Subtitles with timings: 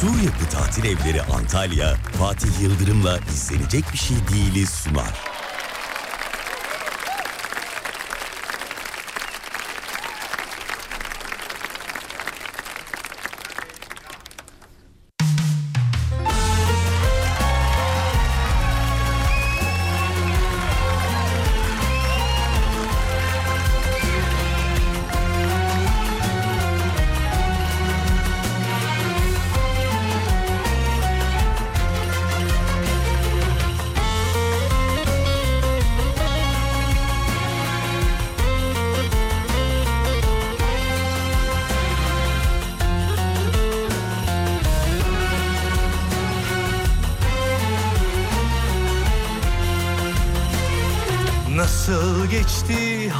[0.00, 5.37] Sur Yapı Tatil Evleri Antalya, Fatih Yıldırım'la izlenecek bir şey değiliz sunar.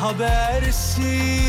[0.09, 1.48] Habersiz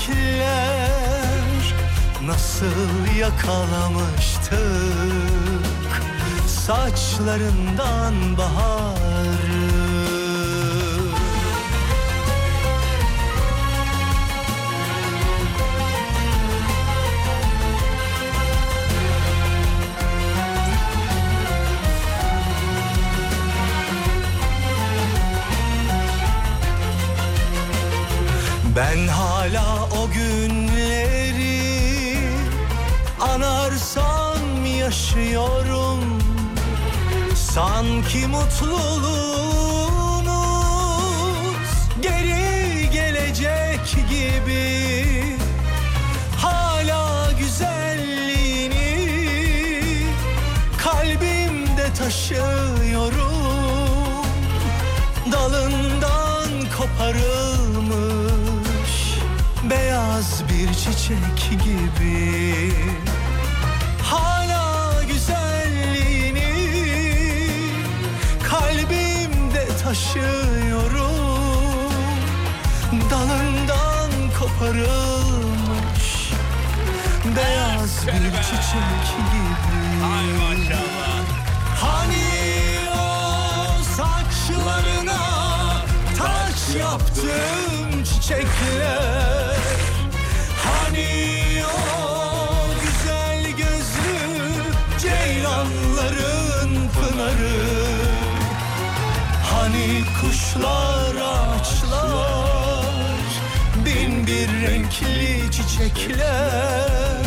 [0.00, 1.74] çiçekler
[2.26, 4.58] Nasıl yakalamıştık?
[6.46, 9.59] Saçlarından baharı
[28.80, 31.60] Ben hala o günleri
[33.20, 36.18] anarsam yaşıyorum.
[37.34, 38.80] Sanki mutluluğumuz
[42.02, 45.36] geri gelecek gibi.
[46.36, 48.76] Hala güzelliğini
[50.78, 53.30] kalbimde taşıyorum.
[55.32, 57.59] Dalından koparılmış
[60.60, 62.72] bir çiçek gibi.
[64.02, 66.52] Hala güzelliğini
[68.48, 71.10] kalbimde taşıyorum.
[73.10, 76.30] Dalından koparılmış
[77.36, 79.42] beyaz bir çiçek gibi.
[80.04, 81.24] Ay maşallah.
[81.80, 82.28] Hani
[82.92, 85.22] o saçlarına
[86.18, 89.29] taç yaptım çiçekler
[100.54, 102.84] kuşlar ağaçlar
[103.84, 107.20] bin bir renkli çiçekler.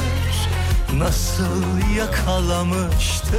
[0.97, 1.63] Nasıl
[1.97, 3.37] yakalamıştık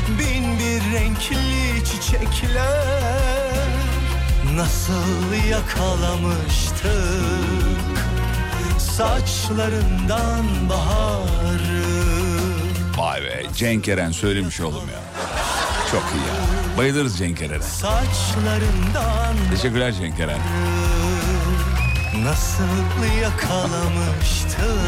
[0.08, 2.74] bin bir renkli çiçekler.
[4.54, 7.44] Nasıl yakalamıştık
[8.96, 11.84] saçlarından baharı
[12.96, 15.00] Vay be Cenk Eren söylemiş oğlum ya.
[15.90, 16.34] Çok iyi ya.
[16.78, 17.62] Bayılırız Cenk Eren'e.
[17.62, 20.38] Saçlarından Teşekkürler Cenk Eren.
[22.24, 22.64] nasıl
[23.22, 24.78] yakalamıştım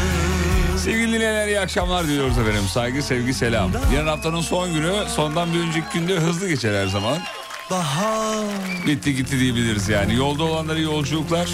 [0.77, 2.63] Sevgili dinleyenler iyi akşamlar diliyoruz efendim.
[2.73, 3.71] Saygı, sevgi, selam.
[3.95, 7.17] Yarın haftanın son günü sondan bir önceki günde hızlı geçer her zaman.
[7.71, 8.45] Bahar
[8.87, 10.15] Bitti gitti diyebiliriz yani.
[10.15, 11.49] Yolda olanlara yolculuklar.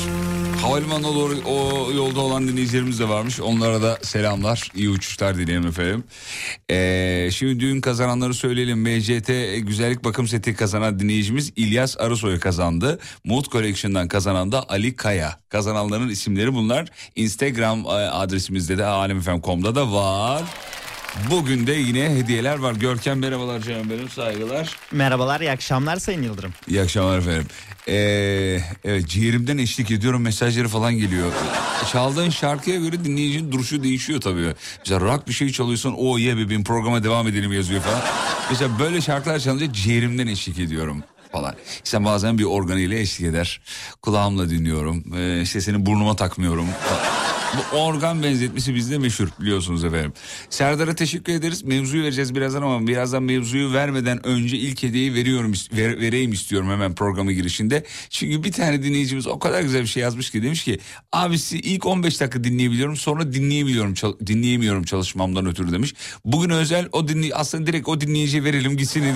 [0.62, 3.40] Havalimanına doğru o yolda olan dinleyicilerimiz de varmış.
[3.40, 4.72] Onlara da selamlar.
[4.76, 6.04] iyi uçuşlar dileyelim efendim.
[6.72, 8.80] Ee, şimdi düğün kazananları söyleyelim.
[8.82, 9.30] MCT
[9.68, 13.00] güzellik bakım seti kazanan dinleyicimiz İlyas Arısoy kazandı.
[13.24, 15.40] Mood Collection'dan kazanan da Ali Kaya.
[15.50, 16.88] Kazananların isimleri bunlar.
[17.16, 20.44] Instagram e, adresimizde de alemfm.com'da da var.
[21.32, 22.74] Bugün de yine hediyeler var.
[22.74, 24.78] Görkem merhabalar canım benim saygılar.
[24.92, 26.54] Merhabalar, iyi akşamlar Sayın Yıldırım.
[26.68, 27.46] İyi akşamlar efendim.
[27.88, 27.94] Ee,
[28.84, 31.32] evet ciğerimden eşlik ediyorum mesajları falan geliyor.
[31.92, 34.54] Çaldığın şarkıya göre dinleyicinin duruşu değişiyor tabii.
[34.80, 38.02] Mesela rock bir şey çalıyorsan o ye bebeğim programa devam edelim yazıyor falan.
[38.50, 41.56] Mesela böyle şarkılar çalınca ciğerimden eşlik ediyorum falan.
[41.86, 43.62] İşte bazen bir organıyla eşlik eder.
[44.02, 45.18] Kulağımla dinliyorum.
[45.18, 46.68] Ee, sesini burnuma takmıyorum.
[47.58, 50.14] Bu organ benzetmesi bizde meşhur biliyorsunuz efendim.
[50.50, 51.64] Serdar'a teşekkür ederiz.
[51.64, 56.96] Mevzuyu vereceğiz birazdan ama birazdan mevzuyu vermeden önce ilk hediyeyi veriyorum ver, vereyim istiyorum hemen
[56.96, 57.84] programı girişinde.
[58.10, 60.80] Çünkü bir tane dinleyicimiz o kadar güzel bir şey yazmış ki demiş ki
[61.12, 65.94] abisi ilk 15 dakika dinleyebiliyorum sonra dinleyemiyorum çal, dinleyemiyorum çalışmamdan ötürü demiş.
[66.26, 69.14] Bugün özel o dinley aslında direkt o dinleyiciye verelim gitsin diye.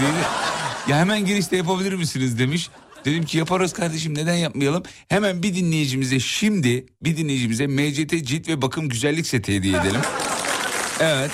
[0.88, 2.70] Ya hemen girişte yapabilir misiniz demiş.
[3.06, 4.84] Dedim ki yaparız kardeşim neden yapmayalım?
[5.10, 10.02] Hemen bir dinleyicimize şimdi bir dinleyicimize MCT cilt ve bakım güzellik seti hediye edelim.
[11.00, 11.32] Evet.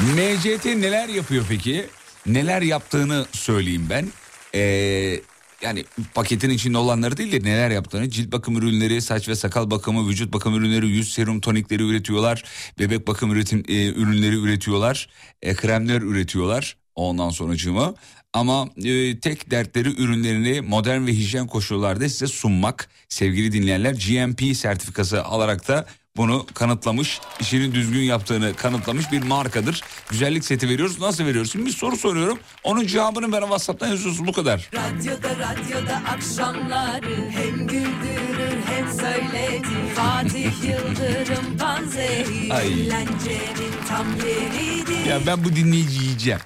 [0.00, 1.86] MCT neler yapıyor peki?
[2.26, 4.08] Neler yaptığını söyleyeyim ben.
[4.54, 5.20] Ee,
[5.62, 5.84] yani
[6.14, 10.32] paketin içinde olanları değil de neler yaptığını cilt bakım ürünleri, saç ve sakal bakımı, vücut
[10.32, 12.44] bakım ürünleri, yüz serum tonikleri üretiyorlar.
[12.78, 15.08] Bebek bakım üretim e, ürünleri üretiyorlar.
[15.42, 16.76] E, kremler üretiyorlar.
[16.94, 17.94] Ondan sonracığıma
[18.32, 22.88] ama e, tek dertleri ürünlerini modern ve hijyen koşullarda size sunmak.
[23.08, 25.86] Sevgili dinleyenler GMP sertifikası alarak da
[26.16, 29.82] bunu kanıtlamış, işini düzgün yaptığını kanıtlamış bir markadır.
[30.10, 31.00] Güzellik seti veriyoruz.
[31.00, 31.52] Nasıl veriyoruz?
[31.52, 32.38] Şimdi bir soru soruyorum.
[32.64, 34.28] Onun cevabını bana WhatsApp'tan yazıyorsunuz.
[34.28, 34.70] Bu kadar.
[34.74, 39.94] Radyoda radyoda akşamları hem güldürür hem söyletir.
[39.94, 42.50] Fatih Yıldırım panzehir.
[42.50, 42.66] Ay.
[42.66, 45.06] Eğlencenin tam yeridir.
[45.06, 46.40] Ya ben bu dinleyici yiyeceğim.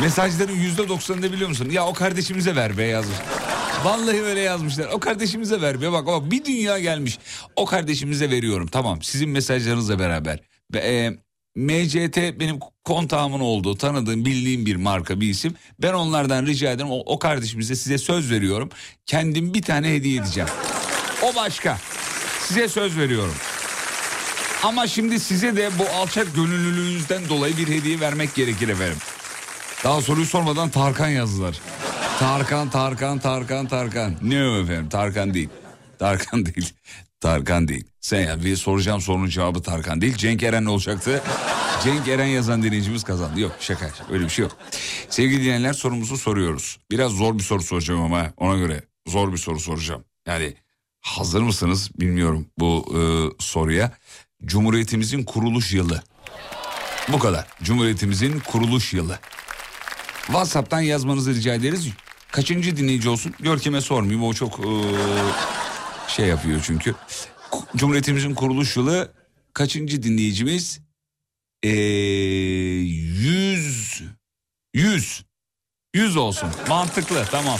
[0.00, 1.70] Mesajların yüzde doksanını biliyor musun?
[1.70, 3.16] Ya o kardeşimize ver be yazmış.
[3.84, 4.86] Vallahi öyle yazmışlar.
[4.86, 7.18] O kardeşimize ver be bak bak bir dünya gelmiş.
[7.56, 10.40] O kardeşimize veriyorum tamam sizin mesajlarınızla beraber.
[10.74, 11.10] Ve, e,
[11.54, 15.54] MCT benim kontağımın olduğu tanıdığım bildiğim bir marka bir isim.
[15.78, 18.70] Ben onlardan rica ederim o, o kardeşimize size söz veriyorum.
[19.06, 20.48] Kendim bir tane hediye edeceğim.
[21.22, 21.78] O başka.
[22.48, 23.34] Size söz veriyorum.
[24.62, 28.98] Ama şimdi size de bu alçak gönüllülüğünüzden dolayı bir hediye vermek gerekir efendim.
[29.84, 31.60] Daha soruyu sormadan Tarkan yazdılar.
[32.18, 34.14] Tarkan, Tarkan, Tarkan, Tarkan.
[34.22, 34.88] Ne o efendim?
[34.88, 35.48] Tarkan değil.
[35.98, 36.72] Tarkan değil.
[37.20, 37.84] Tarkan değil.
[38.00, 40.14] Sen ya bir soracağım sorunun cevabı Tarkan değil.
[40.16, 41.22] Cenk Eren olacaktı?
[41.84, 43.40] Cenk Eren yazan dinleyicimiz kazandı.
[43.40, 44.56] Yok şaka öyle bir şey yok.
[45.10, 46.78] Sevgili dinleyenler sorumuzu soruyoruz.
[46.90, 50.04] Biraz zor bir soru soracağım ama ona göre zor bir soru soracağım.
[50.26, 50.54] Yani
[51.00, 53.00] hazır mısınız bilmiyorum bu e,
[53.42, 53.92] soruya.
[54.44, 56.02] Cumhuriyetimizin kuruluş yılı.
[57.08, 57.46] Bu kadar.
[57.62, 59.18] Cumhuriyetimizin kuruluş yılı.
[60.26, 61.88] WhatsApp'tan yazmanızı rica ederiz.
[62.32, 63.34] Kaçıncı dinleyici olsun?
[63.40, 64.24] Görkem'e sormayayım.
[64.24, 64.70] O çok e,
[66.08, 66.94] şey yapıyor çünkü.
[67.76, 69.12] Cumhuriyetimizin kuruluş yılı
[69.54, 70.80] kaçıncı dinleyicimiz?
[71.62, 71.70] E,
[73.20, 74.02] yüz.
[74.74, 75.24] Yüz.
[75.94, 76.48] Yüz olsun.
[76.68, 77.58] Mantıklı tamam.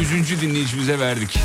[0.00, 1.38] Yüzüncü dinleyicimize verdik.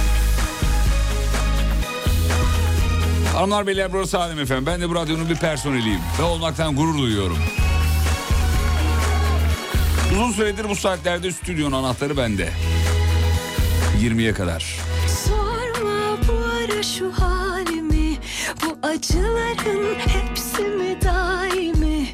[3.38, 4.66] Hanımlar beyler burası Alem efendim.
[4.66, 6.00] Ben de bu radyonun bir personeliyim.
[6.20, 7.38] Ve olmaktan gurur duyuyorum.
[10.14, 12.50] Uzun süredir bu saatlerde stüdyonun anahtarı bende.
[14.02, 14.78] 20'ye kadar.
[15.26, 18.18] Sorma bu ara şu halimi
[18.66, 22.08] Bu acıların hepsi mi daimi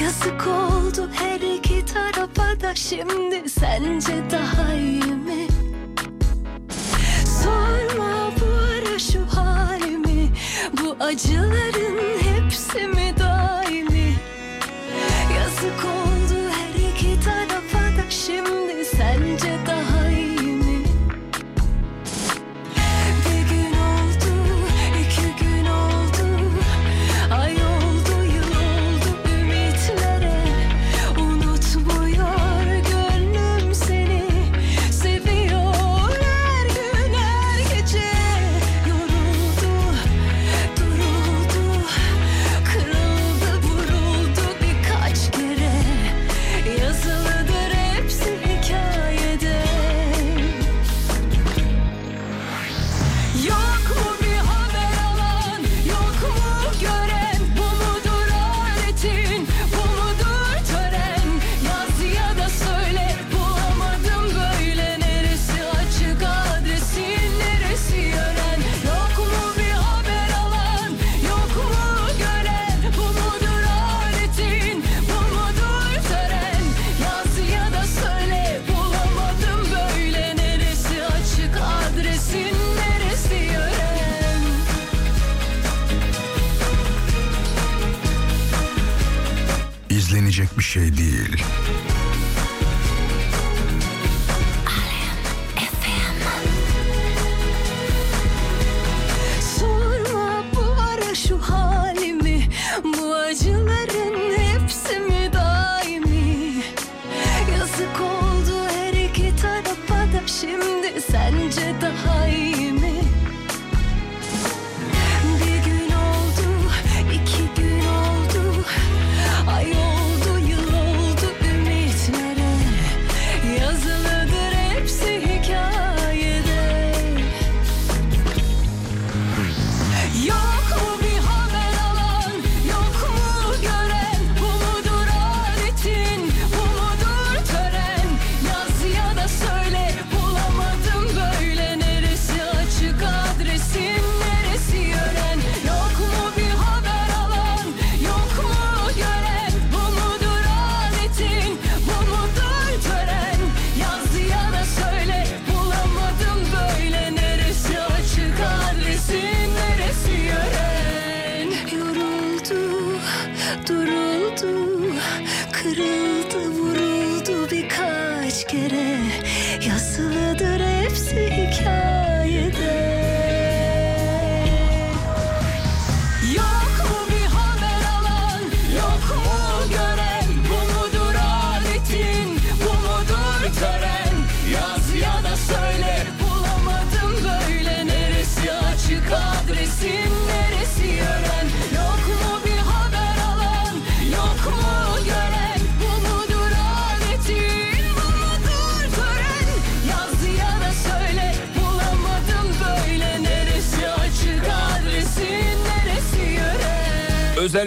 [0.00, 5.46] Yazık oldu her iki tarafa da şimdi Sence daha iyi mi?
[7.42, 9.65] Sorma bu ara şu halimi
[11.00, 13.15] acıların hepsi mi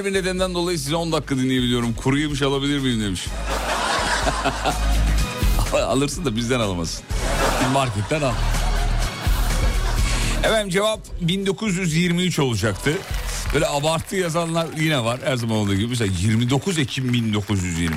[0.09, 1.93] bir nedenden dolayı size 10 dakika dinleyebiliyorum.
[1.93, 3.25] Kuru alabilir miyim demiş.
[5.73, 7.05] Alırsın da bizden alamazsın.
[7.73, 8.33] Marketten al.
[10.43, 12.97] Efendim cevap 1923 olacaktı.
[13.53, 15.87] Böyle abartı yazanlar yine var her zaman olduğu gibi.
[15.87, 17.91] Mesela 29 Ekim 1923.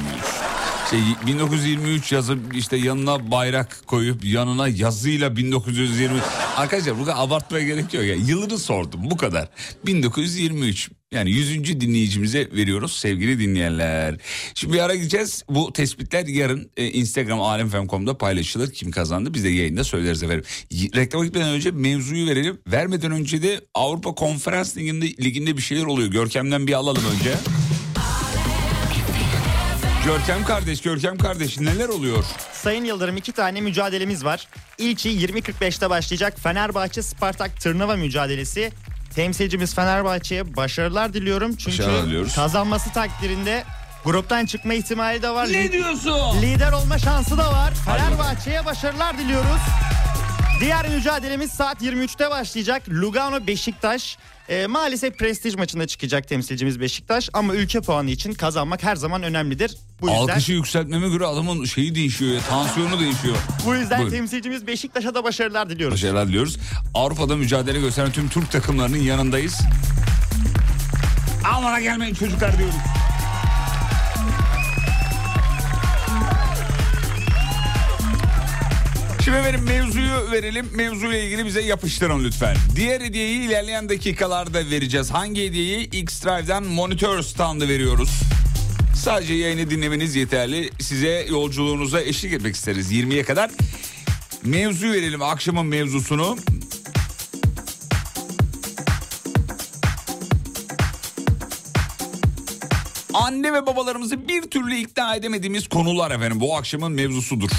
[0.85, 6.21] İşte 1923 yazıp işte yanına bayrak koyup yanına yazıyla 1920.
[6.57, 8.15] Arkadaşlar bu kadar abartmaya gerek yok ya.
[8.15, 9.49] Yılını sordum bu kadar.
[9.87, 10.91] 1923.
[11.13, 11.81] Yani 100.
[11.81, 14.17] dinleyicimize veriyoruz sevgili dinleyenler.
[14.55, 15.45] Şimdi bir ara gideceğiz.
[15.49, 18.73] Bu tespitler yarın e, Instagram alemfem.com'da paylaşılır.
[18.73, 20.45] Kim kazandı biz de yayında söyleriz efendim.
[20.73, 22.59] Reklama gitmeden önce mevzuyu verelim.
[22.67, 26.11] Vermeden önce de Avrupa Konferans Ligi'nde, liginde bir şeyler oluyor.
[26.11, 27.35] Görkem'den bir alalım önce.
[30.05, 32.25] Görkem kardeş, Görkem kardeş neler oluyor?
[32.53, 34.49] Sayın Yıldırım iki tane mücadelemiz var.
[34.79, 38.71] İlki 20.45'te başlayacak Fenerbahçe Spartak Tırnava mücadelesi.
[39.15, 41.57] Temsilcimiz Fenerbahçe'ye başarılar diliyorum.
[41.57, 42.35] Çünkü Başarılar diliyoruz.
[42.35, 43.65] kazanması takdirinde
[44.05, 45.49] gruptan çıkma ihtimali de var.
[45.53, 46.43] Ne diyorsun?
[46.43, 47.73] Lider olma şansı da var.
[47.85, 49.61] Fenerbahçe'ye başarılar diliyoruz.
[50.61, 52.83] Diğer mücadelemiz saat 23'te başlayacak.
[52.89, 54.19] Lugano Beşiktaş.
[54.49, 59.77] Ee, maalesef prestij maçında çıkacak temsilcimiz Beşiktaş ama ülke puanı için kazanmak her zaman önemlidir.
[60.01, 63.37] Bu yüzden Alkışı yükseltmeme göre adamın şeyi değişiyor ya, tansiyonu değişiyor.
[63.67, 64.15] bu yüzden Buyurun.
[64.17, 65.95] temsilcimiz Beşiktaş'a da başarılar diliyoruz.
[65.95, 66.59] Başarılar diliyoruz.
[66.95, 69.61] Avrupa'da mücadele gösteren tüm Türk takımlarının yanındayız.
[71.55, 72.75] Almana gelmeyin çocuklar diyoruz.
[79.25, 80.69] Şimdi efendim mevzuyu verelim.
[80.75, 82.57] Mevzuyla ilgili bize yapıştırın lütfen.
[82.77, 85.11] Diğer hediyeyi ilerleyen dakikalarda vereceğiz.
[85.11, 85.91] Hangi hediyeyi?
[85.91, 88.11] X-Drive'dan monitör standı veriyoruz.
[88.97, 90.71] Sadece yayını dinlemeniz yeterli.
[90.81, 93.51] Size yolculuğunuza eşlik etmek isteriz 20'ye kadar.
[94.45, 96.37] Mevzu verelim akşamın mevzusunu.
[103.15, 107.51] Anne ve babalarımızı bir türlü ikna edemediğimiz konular efendim bu akşamın mevzusudur.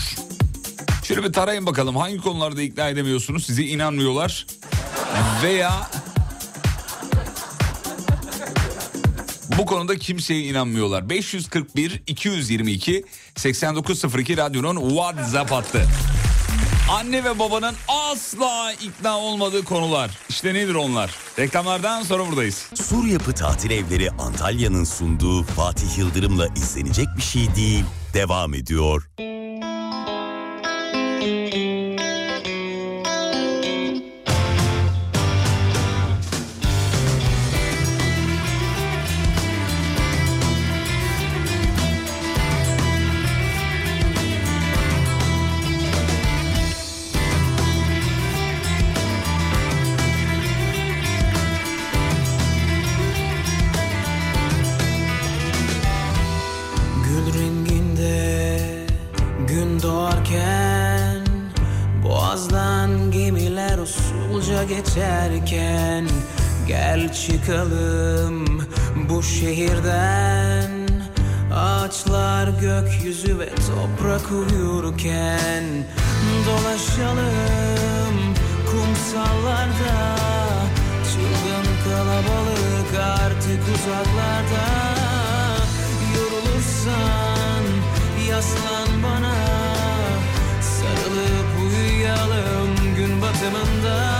[1.13, 4.45] Şöyle bir tarayın bakalım hangi konularda ikna edemiyorsunuz size inanmıyorlar
[5.43, 5.89] veya
[9.57, 11.09] bu konuda kimseye inanmıyorlar.
[11.09, 13.05] 541 222
[13.35, 15.87] 8902 radyonun WhatsApp hattı.
[16.91, 20.11] Anne ve babanın asla ikna olmadığı konular.
[20.29, 21.11] İşte nedir onlar?
[21.39, 22.69] Reklamlardan sonra buradayız.
[22.75, 29.09] Sur Yapı Tatil Evleri Antalya'nın sunduğu Fatih Yıldırım'la izlenecek bir şey değil devam ediyor.
[29.17, 29.42] geçerken
[67.45, 68.45] çıkalım
[69.09, 70.71] bu şehirden.
[71.53, 75.63] Ağaçlar gökyüzü ve toprak uyurken
[76.47, 78.15] Dolaşalım
[78.71, 80.15] kumsallarda.
[81.13, 84.65] Çılgın kalabalık artık uzaklarda.
[86.15, 87.63] Yorulursan
[88.29, 89.35] yaslan bana.
[90.61, 94.12] Sarılıp uyuyalım gün batımında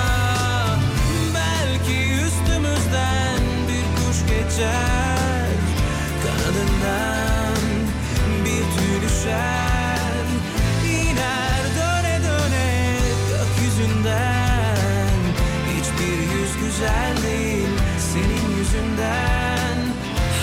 [4.58, 5.48] geçer
[6.24, 7.56] Kanadından
[8.46, 10.26] bir tüy düşer.
[10.86, 12.98] İner döne döne
[13.30, 15.18] gökyüzünden.
[15.70, 17.70] Hiçbir yüz güzel değil
[18.14, 19.78] senin yüzünden.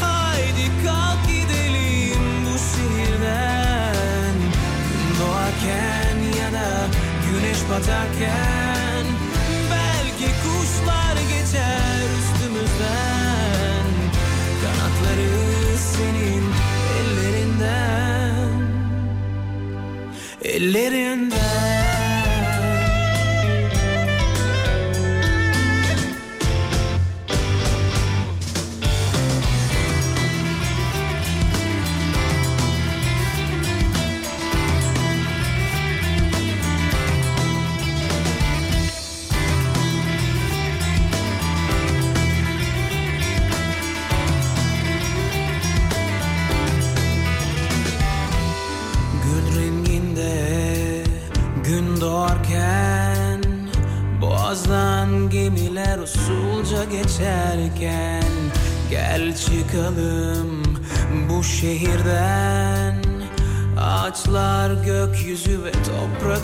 [0.01, 4.35] Haydi kalk gidelim bu şehirden.
[7.29, 8.60] Gün güneş batarken
[20.61, 21.30] Ellerinden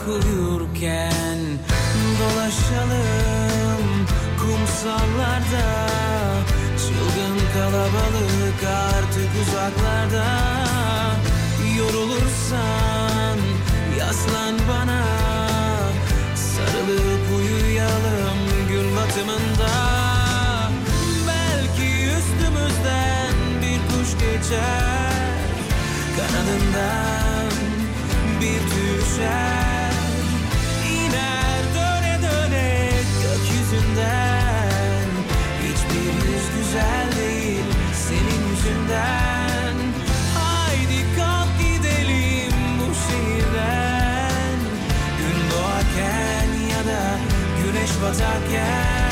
[0.08, 1.38] uyurken
[2.20, 4.06] Dolaşalım
[4.40, 5.66] kumsallarda.
[6.78, 10.26] Çılgın kalabalık artık uzaklarda.
[11.78, 13.38] Yorulursan
[13.98, 15.02] yaslan bana.
[16.34, 18.38] Sarılıp uyuyalım
[18.68, 19.72] gün batımında.
[21.28, 25.36] Belki üstümüzden bir kuş geçer.
[26.16, 27.50] Kanadından
[28.40, 29.65] bir düşer
[48.06, 49.05] güneş batarken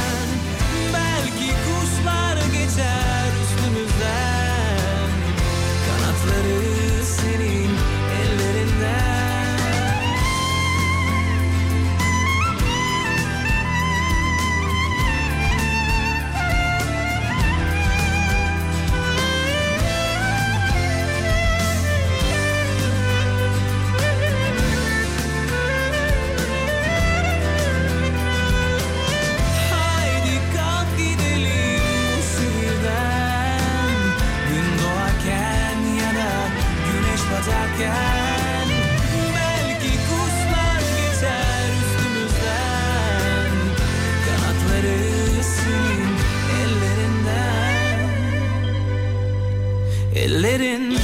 [50.54, 51.00] Ellerinden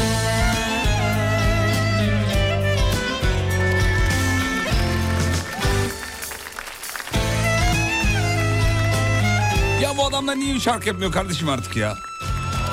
[9.82, 11.94] Ya bu adamlar niye şarkı yapmıyor kardeşim artık ya?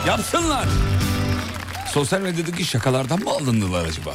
[0.08, 0.66] Yapsınlar.
[1.94, 4.13] Sosyal medyadaki şakalardan mı alındılar acaba?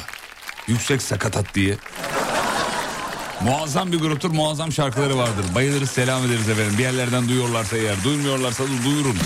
[0.67, 1.77] Yüksek sakatat diye.
[3.41, 5.45] Muazzam bir gruptur, muazzam şarkıları vardır.
[5.55, 6.73] Bayılırız, selam ederiz efendim.
[6.77, 9.17] Bir yerlerden duyuyorlarsa eğer, duymuyorlarsa da duyurun.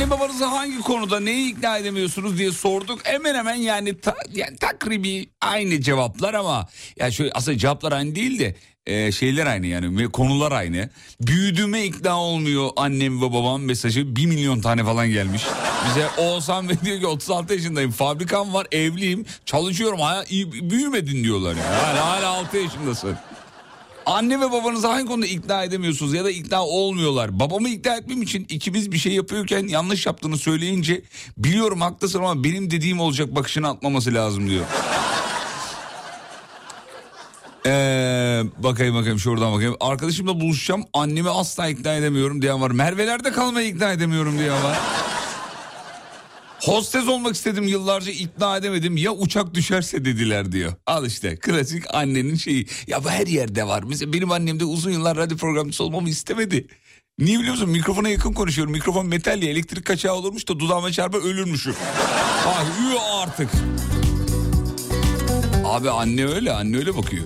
[0.00, 3.00] Anne babanızı hangi konuda neyi ikna edemiyorsunuz diye sorduk.
[3.04, 8.38] Hemen hemen yani, ta, yani takribi aynı cevaplar ama ya şöyle aslında cevaplar aynı değil
[8.38, 8.54] de
[8.86, 10.90] e, şeyler aynı yani konular aynı.
[11.20, 15.42] Büyüdüğüme ikna olmuyor annem ve babam mesajı 1 milyon tane falan gelmiş.
[15.88, 20.24] Bize Oğuzhan ve diyor ki 36 yaşındayım fabrikam var evliyim çalışıyorum hala
[20.70, 21.76] büyümedin diyorlar yani.
[21.76, 23.16] Hala, hala 6 yaşındasın.
[24.06, 27.40] Anne ve babanızı hangi konuda ikna edemiyorsunuz ya da ikna olmuyorlar.
[27.40, 31.02] Babamı ikna etmem için ikimiz bir şey yapıyorken yanlış yaptığını söyleyince
[31.38, 34.64] biliyorum haklısın ama benim dediğim olacak bakışını atmaması lazım diyor.
[37.66, 39.76] Ee, bakayım bakayım şuradan bakayım.
[39.80, 42.70] Arkadaşımla buluşacağım annemi asla ikna edemiyorum diyen var.
[42.70, 44.78] Merve'lerde kalmayı ikna edemiyorum diyen var.
[46.64, 50.72] Hostes olmak istedim yıllarca ikna edemedim ya uçak düşerse dediler diyor.
[50.86, 52.66] Al işte klasik annenin şeyi.
[52.86, 53.82] Ya bu her yerde var.
[53.82, 56.66] Mesela benim annem de uzun yıllar radyo programcısı olmamı istemedi.
[57.18, 57.70] Niye biliyor musun?
[57.70, 58.72] Mikrofona yakın konuşuyorum.
[58.72, 61.74] Mikrofon metal ya elektrik kaçağı olurmuş da dudağıma çarpar ölürmüşüm.
[62.46, 63.48] ah üye artık.
[65.64, 67.24] Abi anne öyle anne öyle bakıyor.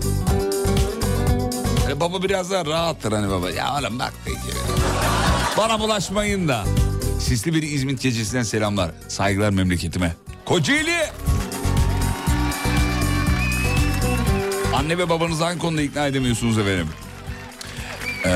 [1.85, 3.51] Hani baba biraz daha rahattır hani baba.
[3.51, 4.37] Ya oğlum bak diyor.
[5.57, 6.65] Bana bulaşmayın da.
[7.25, 8.91] Sisli bir İzmit gecesinden selamlar.
[9.09, 10.15] Saygılar memleketime.
[10.45, 10.97] Kocaeli.
[14.75, 16.87] Anne ve babanızı hangi konuda ikna edemiyorsunuz efendim?
[18.27, 18.31] Ee,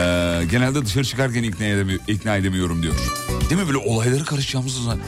[0.51, 2.94] genelde dışarı çıkarken ikna, edemi- ikna edemiyorum diyor.
[3.51, 4.98] Değil mi böyle olayları karışacağımızı zan...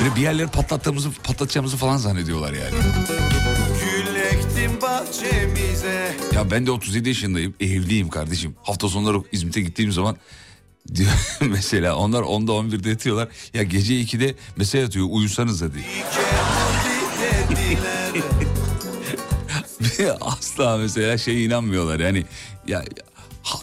[0.00, 2.74] Böyle bir yerleri patlattığımızı, patlatacağımızı falan zannediyorlar yani.
[6.34, 7.54] Ya ben de 37 yaşındayım.
[7.60, 8.54] Evliyim kardeşim.
[8.62, 10.16] Hafta sonları İzmit'e gittiğim zaman
[10.94, 13.28] diyor mesela onlar 10'da 11'de yatıyorlar.
[13.54, 15.84] Ya gece 2'de mesaj atıyor uyusanız hadi.
[20.20, 22.24] Asla mesela şey inanmıyorlar yani.
[22.66, 22.84] Ya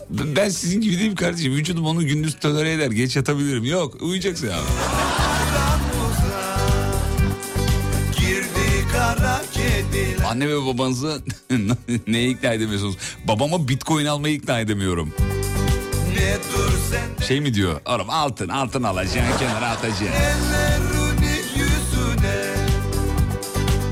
[0.09, 1.55] ben sizin gibi değilim kardeşim.
[1.55, 2.91] Vücudum onu gündüz tolere eder.
[2.91, 3.65] Geç yatabilirim.
[3.65, 4.55] Yok uyuyacaksın abi.
[10.27, 11.21] Anne ve babanızı
[12.07, 12.97] neye ikna edemiyorsunuz?
[13.27, 15.13] Babama bitcoin almayı ikna edemiyorum.
[16.13, 16.64] Ne dur
[17.27, 17.81] Şey mi diyor?
[17.85, 20.05] Oğlum altın altın alacaksın kenara atacaksın.
[20.05, 22.55] ellerini yüzüne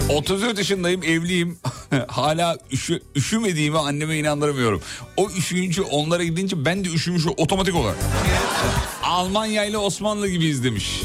[0.09, 1.57] 34 yaşındayım evliyim.
[2.07, 4.81] Hala üşü, üşümediğimi anneme inandıramıyorum.
[5.17, 7.97] O üşüyünce onlara gidince ben de üşümüş otomatik olarak.
[9.03, 11.01] Almanya ile Osmanlı gibiyiz demiş.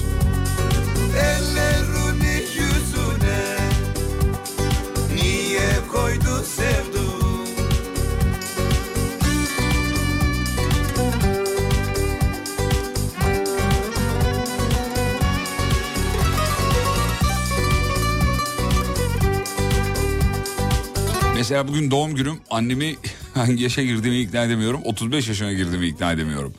[21.48, 22.96] Mesela bugün doğum günüm annemi
[23.34, 24.80] hangi yaşa girdiğimi ikna edemiyorum.
[24.84, 26.52] 35 yaşına girdiğimi ikna edemiyorum.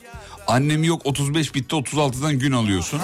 [0.46, 3.00] Annem yok 35 bitti 36'dan gün alıyorsun.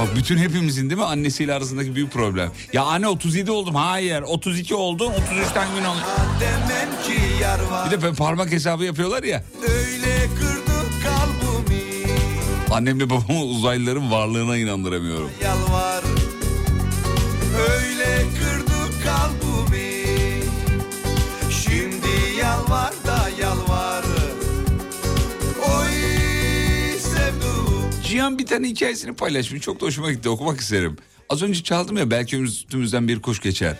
[0.00, 2.50] Bak bütün hepimizin değil mi annesiyle arasındaki büyük problem.
[2.72, 3.74] Ya anne 37 oldum.
[3.74, 6.06] Hayır 32 oldum 33'ten gün alıyor.
[6.40, 9.44] Demek ki yar var Bir de parmak hesabı yapıyorlar ya.
[9.62, 10.28] Öyle
[12.70, 15.30] Annemle babamı uzaylıların varlığına inandıramıyorum.
[15.42, 16.04] Yalvar
[17.70, 17.93] Öyle
[28.14, 29.62] Cihan bir tane hikayesini paylaşmış.
[29.62, 30.28] Çok da hoşuma gitti.
[30.28, 30.96] Okumak isterim.
[31.28, 33.76] Az önce çaldım ya belki üstümüzden bir kuş geçer.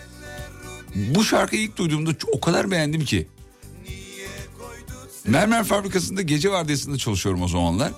[0.95, 3.27] Bu şarkıyı ilk duyduğumda o kadar beğendim ki.
[5.27, 7.91] Mermer fabrikasında gece vardiyasında çalışıyorum o zamanlar.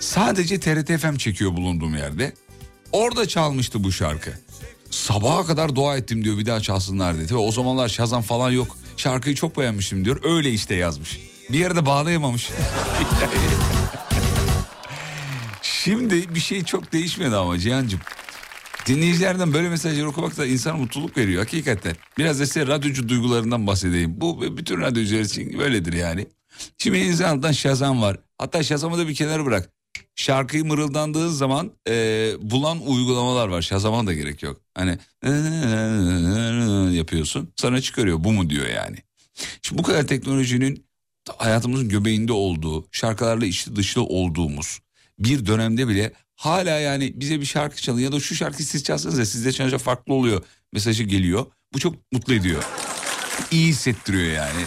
[0.00, 2.32] Sadece TRT FM çekiyor bulunduğum yerde.
[2.92, 4.30] Orada çalmıştı bu şarkı.
[4.90, 7.34] Sabaha kadar dua ettim diyor bir daha çalsınlar dedi.
[7.34, 8.76] Ve o zamanlar Şazam falan yok.
[8.96, 10.20] Şarkıyı çok beğenmiştim diyor.
[10.24, 11.18] Öyle işte yazmış.
[11.50, 12.50] Bir yerde bağlayamamış.
[15.88, 18.00] Şimdi bir şey çok değişmedi ama Cihan'cığım.
[18.86, 21.96] Dinleyicilerden böyle mesajları okumak da insana mutluluk veriyor hakikaten.
[22.18, 24.20] Biraz da size radyocu duygularından bahsedeyim.
[24.20, 26.26] Bu bütün radyocular için böyledir yani.
[26.78, 28.16] Şimdi insandan Şazam var.
[28.38, 29.72] Hatta Şazam'ı da bir kenara bırak.
[30.14, 33.62] Şarkıyı mırıldandığın zaman e, bulan uygulamalar var.
[33.62, 34.60] Şazam'a da gerek yok.
[34.74, 34.98] Hani
[36.96, 38.96] yapıyorsun sana çıkarıyor bu mu diyor yani.
[39.62, 40.86] Şimdi bu kadar teknolojinin
[41.38, 44.78] hayatımızın göbeğinde olduğu, şarkılarla içli dışlı olduğumuz
[45.18, 49.18] bir dönemde bile hala yani bize bir şarkı çalın ya da şu şarkıyı siz çalsanız
[49.18, 51.46] da sizde çalınca farklı oluyor mesajı geliyor.
[51.74, 52.62] Bu çok mutlu ediyor.
[53.50, 54.64] İyi hissettiriyor yani.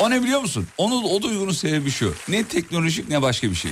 [0.00, 0.66] O ne biliyor musun?
[0.78, 2.14] Onu, o duygunun sebebi şu.
[2.28, 3.70] Ne teknolojik ne başka bir şey.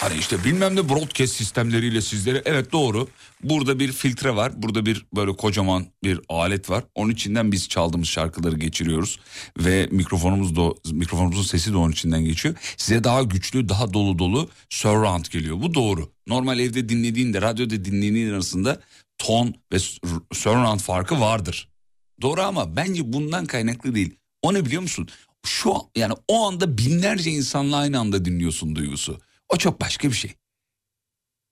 [0.00, 3.08] Hani işte bilmem ne broadcast sistemleriyle sizlere evet doğru.
[3.42, 4.62] Burada bir filtre var.
[4.62, 6.84] Burada bir böyle kocaman bir alet var.
[6.94, 9.20] Onun içinden biz çaldığımız şarkıları geçiriyoruz.
[9.58, 12.54] Ve mikrofonumuz da mikrofonumuzun sesi de onun içinden geçiyor.
[12.76, 15.62] Size daha güçlü, daha dolu dolu surround geliyor.
[15.62, 16.12] Bu doğru.
[16.26, 18.80] Normal evde dinlediğinde, radyoda dinlediğin arasında
[19.18, 19.78] ton ve
[20.32, 21.68] surround farkı vardır.
[22.22, 24.14] Doğru ama bence bundan kaynaklı değil.
[24.42, 25.08] O ne biliyor musun?
[25.46, 29.20] Şu an- yani o anda binlerce insanla aynı anda dinliyorsun duygusu.
[29.48, 30.32] O çok başka bir şey.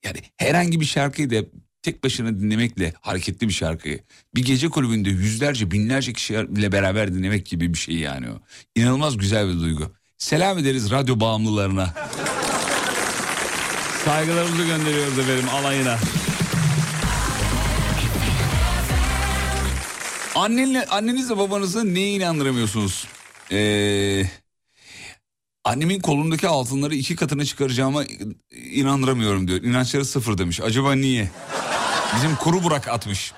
[0.05, 1.45] Yani herhangi bir şarkıyı da
[1.89, 4.01] tek başına dinlemekle hareketli bir şarkıyı
[4.35, 8.41] bir gece kulübünde yüzlerce binlerce kişiyle beraber dinlemek gibi bir şey yani o.
[8.77, 9.93] İnanılmaz güzel bir duygu.
[10.19, 11.95] Selam ederiz radyo bağımlılarına.
[14.05, 15.99] Saygılarımızı gönderiyoruz efendim alayına.
[20.35, 23.07] Annenle, annenizle babanızı neye inandıramıyorsunuz?
[23.53, 24.25] Ee,
[25.65, 28.05] Annemin kolundaki altınları iki katına çıkaracağıma
[28.73, 29.63] inandıramıyorum diyor.
[29.63, 30.61] İnançları sıfır demiş.
[30.61, 31.31] Acaba niye?
[32.17, 33.33] Bizim kuru burak atmış.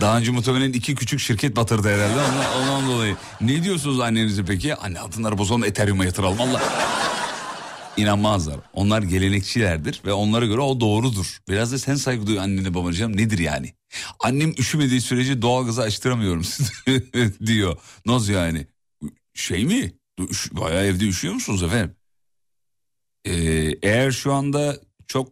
[0.00, 3.16] Daha önce muhtemelen iki küçük şirket batırdı herhalde ondan, ondan dolayı.
[3.40, 4.74] Ne diyorsunuz annenize peki?
[4.74, 6.62] Anne altınları bozalım Ethereum'a yatıralım Allah.
[7.96, 8.56] İnanmazlar.
[8.72, 11.38] Onlar gelenekçilerdir ve onlara göre o doğrudur.
[11.48, 13.74] Biraz da sen saygı duy annene babacığım nedir yani?
[14.20, 16.42] Annem üşümediği sürece doğalgazı açtıramıyorum
[17.46, 17.76] diyor.
[18.06, 18.66] Nasıl yani?
[19.34, 19.92] Şey mi?
[20.52, 21.96] Bayağı evde üşüyor musunuz efendim?
[23.24, 23.32] Ee,
[23.82, 25.28] eğer şu anda çok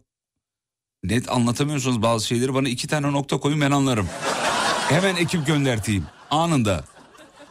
[1.03, 4.07] net anlatamıyorsanız bazı şeyleri bana iki tane nokta koyun ben anlarım.
[4.89, 6.83] Hemen ekip gönderteyim anında.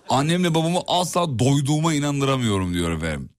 [0.09, 3.31] Annemle babamı asla doyduğuma inandıramıyorum diyor efendim.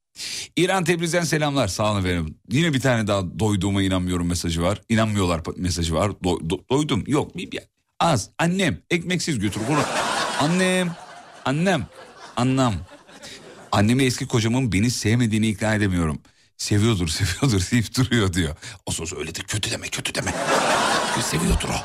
[0.55, 2.35] İran Tebriz'den selamlar sağ olun efendim.
[2.51, 4.81] Yine bir tane daha doyduğuma inanmıyorum mesajı var.
[4.89, 6.09] İnanmıyorlar mesajı var.
[6.09, 7.59] Do- do- doydum yok bir, bir
[7.99, 8.29] az.
[8.37, 9.79] Annem ekmeksiz götür bunu.
[10.39, 10.95] Annem
[11.45, 11.87] annem
[12.35, 12.73] annem.
[13.71, 16.19] Annemi eski kocamın beni sevmediğini ikna edemiyorum.
[16.59, 18.55] Seviyordur seviyordur deyip duruyor diyor.
[18.85, 20.33] O söz öyle de kötü deme kötü deme.
[21.21, 21.83] Seviyordur o.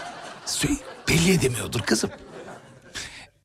[1.09, 2.11] Belli edemiyordur kızım.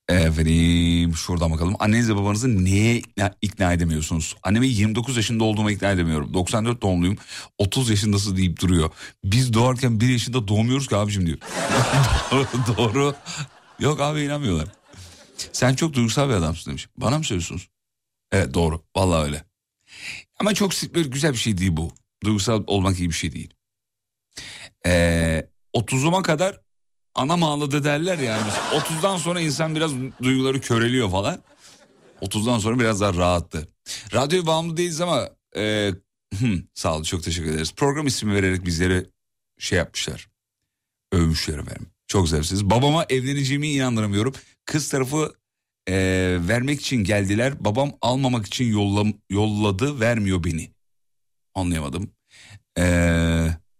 [0.09, 1.75] Efendim şuradan bakalım.
[1.79, 4.35] Anneniz ve babanızı neye ikna, ikna edemiyorsunuz?
[4.43, 6.33] Annemi 29 yaşında olduğuma ikna edemiyorum.
[6.33, 7.17] 94 doğumluyum.
[7.57, 8.89] 30 yaşındasın deyip duruyor.
[9.23, 11.37] Biz doğarken 1 yaşında doğmuyoruz ki abicim diyor.
[12.31, 13.15] doğru, doğru.
[13.79, 14.67] Yok abi inanmıyorlar.
[15.53, 16.87] Sen çok duygusal bir adamsın demiş.
[16.97, 17.69] Bana mı söylüyorsunuz?
[18.31, 18.83] Evet doğru.
[18.95, 19.48] Vallahi öyle.
[20.39, 21.91] Ama çok böyle güzel bir şey değil bu.
[22.23, 23.53] Duygusal olmak iyi bir şey değil.
[24.85, 26.61] Ee, 30'uma kadar
[27.15, 28.41] anam ağladı derler yani.
[28.45, 29.91] Mesela 30'dan sonra insan biraz
[30.23, 31.41] duyguları köreliyor falan.
[32.21, 33.67] 30'dan sonra biraz daha rahattı.
[34.13, 35.93] Radyoya bağımlı değiliz ama e,
[36.39, 37.73] hmm, sağ olun çok teşekkür ederiz.
[37.75, 39.05] Program ismi vererek bizlere
[39.59, 40.29] şey yapmışlar.
[41.11, 41.87] Övmüşler efendim.
[42.07, 42.69] Çok zevksiz.
[42.69, 44.33] Babama evleneceğimi inandıramıyorum.
[44.65, 45.33] Kız tarafı
[45.89, 47.65] e, vermek için geldiler.
[47.65, 50.71] Babam almamak için yolla, yolladı vermiyor beni.
[51.55, 52.11] Anlayamadım.
[52.77, 52.85] E,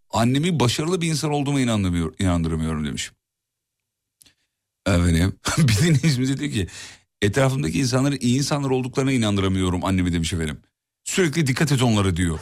[0.09, 3.11] annemi başarılı bir insan olduğuma inandıramıyorum, inandıramıyorum demiş.
[4.87, 6.67] Efendim bir dinleyicimiz diyor ki
[7.21, 10.57] etrafımdaki insanların iyi insanlar olduklarına inandıramıyorum annemi demiş efendim.
[11.03, 12.39] Sürekli dikkat et onlara diyor.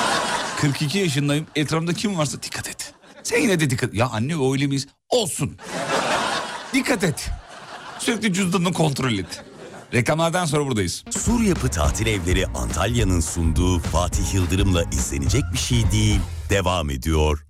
[0.60, 2.94] 42 yaşındayım etrafımda kim varsa dikkat et.
[3.22, 4.86] Sen yine de dikkat Ya anne öyle miyiz?
[5.08, 5.56] Olsun.
[6.74, 7.30] dikkat et.
[7.98, 9.44] Sürekli cüzdanını kontrol et.
[9.94, 11.04] Reklamlardan sonra buradayız.
[11.10, 16.20] Sur Yapı Tatil Evleri Antalya'nın sunduğu Fatih Yıldırım'la izlenecek bir şey değil.
[16.50, 17.44] Devam ediyor.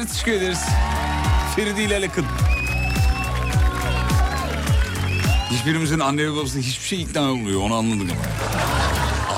[0.00, 0.60] Ederiz, teşekkür ederiz.
[1.56, 2.24] Feride ile Akın.
[5.50, 8.22] Hiçbirimizin anne ve babası hiçbir şey ikna olmuyor onu anladık ama.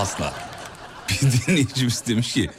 [0.00, 0.34] Asla.
[1.08, 2.50] Bir dinleyicimiz demiş ki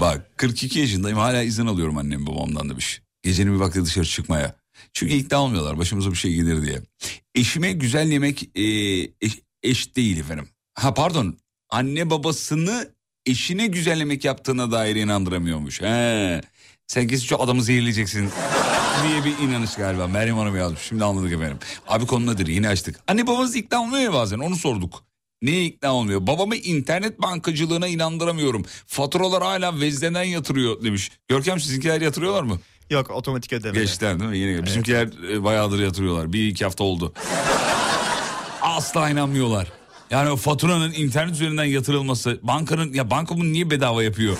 [0.00, 3.02] bak 42 yaşındayım hala izin alıyorum annem babamdan demiş.
[3.22, 4.56] Gecenin bir vakti dışarı çıkmaya.
[4.92, 6.82] Çünkü ikna olmuyorlar başımıza bir şey gelir diye.
[7.34, 8.62] Eşime güzel yemek e,
[9.20, 10.48] eş, eş değil efendim.
[10.74, 11.38] Ha pardon
[11.70, 12.92] anne babasını
[13.26, 15.82] eşine güzel yemek yaptığına dair inandıramıyormuş.
[15.82, 16.40] He.
[16.88, 18.30] Sen kesin şu adamı zehirleyeceksin
[19.08, 20.06] diye bir inanış galiba.
[20.06, 20.80] Meryem Hanım yazmış.
[20.80, 21.58] Şimdi anladık efendim.
[21.88, 22.46] Abi konu nedir?
[22.46, 23.00] Yine açtık.
[23.08, 25.04] Anne babanız ikna olmuyor ya bazen onu sorduk.
[25.42, 26.26] Neye ikna olmuyor?
[26.26, 28.64] Babamı internet bankacılığına inandıramıyorum.
[28.86, 31.10] Faturalar hala vezneden yatırıyor demiş.
[31.28, 32.58] Görkem sizinkiler yatırıyorlar mı?
[32.90, 33.78] Yok otomatik ödeme.
[33.80, 34.38] Geçtiler değil mi?
[34.38, 34.66] Yeni.
[34.66, 36.32] Bizimkiler e, bayağıdır yatırıyorlar.
[36.32, 37.12] Bir iki hafta oldu.
[38.62, 39.72] Asla inanmıyorlar.
[40.10, 44.36] Yani o faturanın internet üzerinden yatırılması, bankanın ya banka bunu niye bedava yapıyor?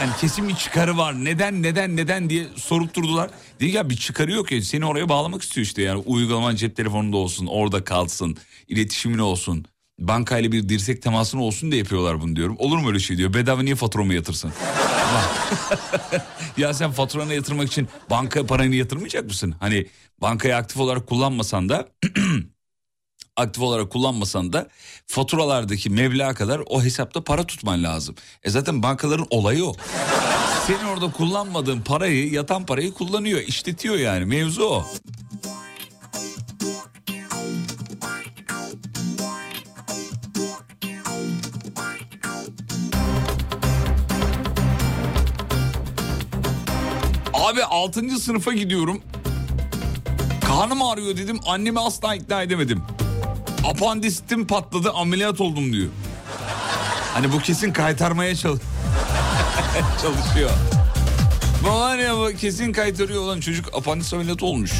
[0.00, 1.24] Yani kesin bir çıkarı var.
[1.24, 3.30] Neden neden neden diye sorup durdular.
[3.60, 7.16] Dedi ya bir çıkarı yok ya seni oraya bağlamak istiyor işte yani uygulaman cep telefonunda
[7.16, 8.36] olsun orada kalsın
[8.68, 9.64] iletişimin olsun.
[9.98, 12.56] Bankayla bir dirsek temasın olsun diye yapıyorlar bunu diyorum.
[12.58, 13.34] Olur mu öyle şey diyor.
[13.34, 14.52] Bedava niye faturamı yatırsın?
[16.56, 19.54] ya sen faturanı yatırmak için banka paranı yatırmayacak mısın?
[19.60, 19.86] Hani
[20.20, 21.88] bankayı aktif olarak kullanmasan da
[23.36, 24.68] aktif olarak kullanmasan da
[25.06, 28.14] faturalardaki meblağa kadar o hesapta para tutman lazım.
[28.42, 29.74] E zaten bankaların olayı o.
[30.66, 34.24] Senin orada kullanmadığın parayı, yatan parayı kullanıyor, işletiyor yani.
[34.24, 34.86] Mevzu o.
[47.34, 48.18] Abi 6.
[48.18, 49.02] sınıfa gidiyorum.
[50.44, 51.40] Karnım ağrıyor dedim.
[51.46, 52.82] Annemi asla ikna edemedim.
[53.64, 55.88] Apandisitim patladı ameliyat oldum diyor.
[57.14, 58.62] Hani bu kesin kaytarmaya çalış
[60.02, 60.50] çalışıyor.
[61.64, 64.72] Bu var ya bu kesin kaytarıyor olan çocuk apandis ameliyatı olmuş.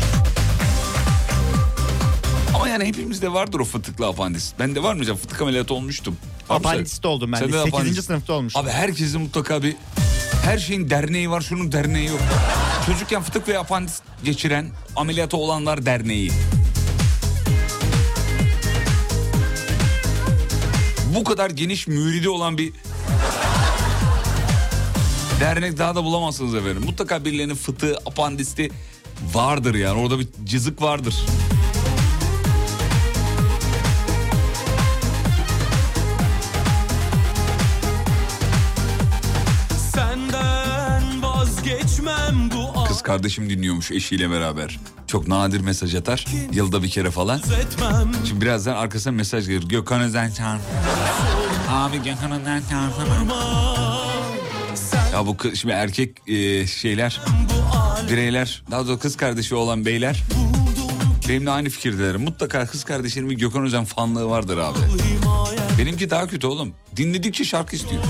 [2.55, 4.53] Ama yani hepimizde vardır o fıtıklı apandis.
[4.59, 5.05] Bende var mı?
[5.16, 6.16] Fıtık ameliyatı olmuştum.
[6.49, 6.55] Sen?
[6.55, 7.57] Apandist oldum ben Sende de.
[7.57, 7.75] de 8.
[7.75, 8.05] apandis.
[8.05, 8.62] sınıfta olmuştum.
[8.64, 9.77] Abi herkesin mutlaka bir
[10.45, 12.21] her şeyin derneği var şunun derneği yok.
[12.87, 16.33] Çocukken fıtık ve apandis geçiren ameliyatı olanlar derneği.
[21.14, 22.73] Bu kadar geniş müridi olan bir
[25.40, 26.83] dernek daha da bulamazsınız efendim.
[26.85, 28.70] Mutlaka birilerinin fıtığı, apandisti
[29.35, 30.01] vardır yani.
[30.01, 31.14] Orada bir cızık vardır.
[42.90, 44.79] Kız kardeşim dinliyormuş eşiyle beraber.
[45.07, 46.26] Çok nadir mesaj atar.
[46.53, 47.40] Yılda bir kere falan.
[48.29, 49.68] Şimdi birazdan arkasına mesaj gelir.
[49.68, 50.33] Gökhan Özen.
[51.70, 52.62] Abi Gökhan Özen.
[55.12, 57.20] Ya bu kız, şimdi erkek e, şeyler,
[58.11, 60.22] bireyler, daha doğrusu kız kardeşi olan beyler
[61.29, 62.16] benimle aynı fikirdeler.
[62.16, 64.79] Mutlaka kız kardeşinin bir Gökhan Özen fanlığı vardır abi.
[65.79, 66.74] Benimki daha kötü oğlum.
[66.96, 68.03] Dinledikçe şarkı istiyor.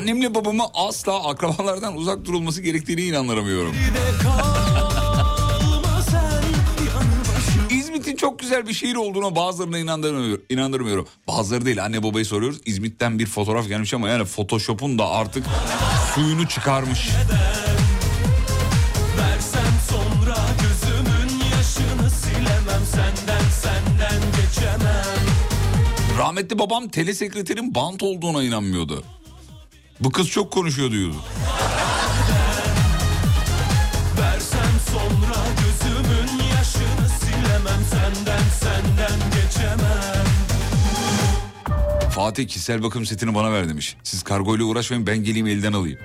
[0.00, 3.00] Annemle babamı asla akrabalardan uzak durulması gerektiğine
[7.28, 10.44] başım İzmit'in çok güzel bir şehir olduğuna bazılarına inandırmıyorum.
[10.50, 11.06] inandırmıyorum.
[11.28, 12.60] Bazıları değil anne babayı soruyoruz.
[12.66, 15.46] İzmit'ten bir fotoğraf gelmiş ama yani Photoshop'un da artık
[16.14, 17.08] suyunu çıkarmış.
[19.18, 25.04] Versem sonra gözümün yaşını silemem Senden senden geçemem
[26.18, 29.04] Rahmetli babam telesekreterin bant olduğuna inanmıyordu.
[30.00, 31.14] Bu kız çok konuşuyor diyordu.
[34.20, 40.26] Versem sonra gözümün yaşını silemem Senden senden geçemem
[42.10, 43.96] Fatih kişisel bakım setini bana ver demiş.
[44.02, 45.98] Siz kargoyla uğraşmayın ben geleyim elden alayım.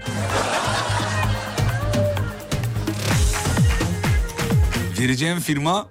[4.99, 5.87] Vereceğim firma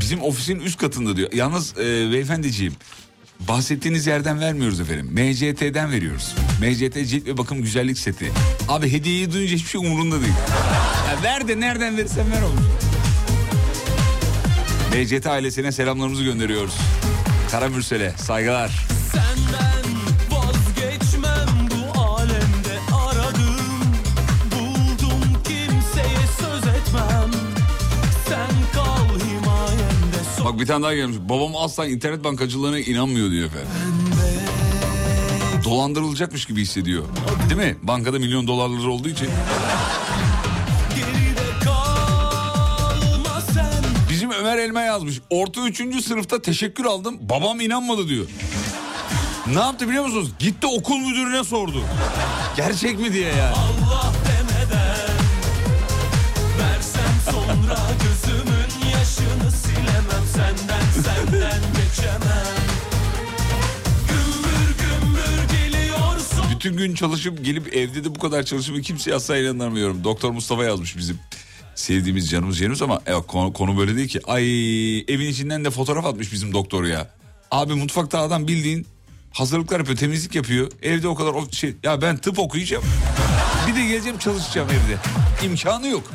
[0.00, 1.32] bizim ofisin üst katında diyor.
[1.32, 2.74] Yalnız e, beyefendiciğim
[3.48, 5.06] bahsettiğiniz yerden vermiyoruz efendim.
[5.12, 6.34] MCT'den veriyoruz.
[6.60, 8.32] MCT cilt ve bakım güzellik seti.
[8.68, 10.32] Abi hediyeyi duyunca hiçbir şey umurunda değil.
[11.08, 12.60] Ya ver de nereden verirsen ver olur.
[14.94, 16.74] MCT ailesine selamlarımızı gönderiyoruz.
[17.50, 18.86] Karamürsel'e saygılar.
[19.14, 19.69] Vazgeçmem
[30.50, 31.16] Bak bir tane daha gelmiş.
[31.28, 33.68] Babam asla internet bankacılığına inanmıyor diyor efendim.
[35.64, 37.04] Dolandırılacakmış gibi hissediyor.
[37.50, 37.76] Değil mi?
[37.82, 39.28] Bankada milyon dolarları olduğu için.
[44.10, 45.20] Bizim Ömer Elma yazmış.
[45.30, 47.18] Orta üçüncü sınıfta teşekkür aldım.
[47.20, 48.26] Babam inanmadı diyor.
[49.54, 50.30] Ne yaptı biliyor musunuz?
[50.38, 51.82] Gitti okul müdürüne sordu.
[52.56, 53.50] Gerçek mi diye ya.
[53.50, 53.89] Allah
[66.60, 70.04] Bütün gün çalışıp gelip evde de bu kadar çalışıp kimseye asla inanamıyorum.
[70.04, 71.18] Doktor Mustafa yazmış bizim
[71.74, 74.20] sevdiğimiz canımız yerimiz ama e, konu, konu böyle değil ki.
[74.26, 74.44] Ay
[74.98, 77.10] evin içinden de fotoğraf atmış bizim doktor ya.
[77.50, 78.86] Abi mutfakta adam bildiğin
[79.32, 80.70] hazırlıklar yapıyor, temizlik yapıyor.
[80.82, 81.74] Evde o kadar şey.
[81.82, 82.84] Ya ben tıp okuyacağım.
[83.68, 84.98] Bir de geleceğim çalışacağım evde.
[85.46, 86.12] İmkanı yok.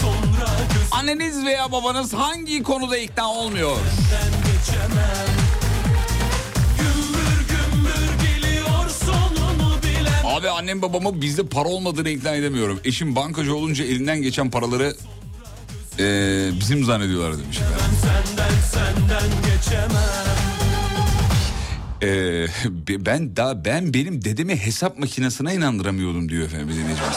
[0.00, 3.76] Sonra gözümden Anneniz veya babanız hangi konuda ikna olmuyor?
[10.24, 12.80] Abi annem babamı bizde para olmadığını ikna edemiyorum.
[12.84, 14.96] Eşim bankacı olunca elinden geçen paraları
[15.98, 17.58] eee, bizim zannediyorlar demiş.
[17.58, 19.43] Senden senden
[22.88, 27.16] be- ben daha ben benim dedemi hesap makinesine inandıramıyordum diyor efendim dinleyicimiz.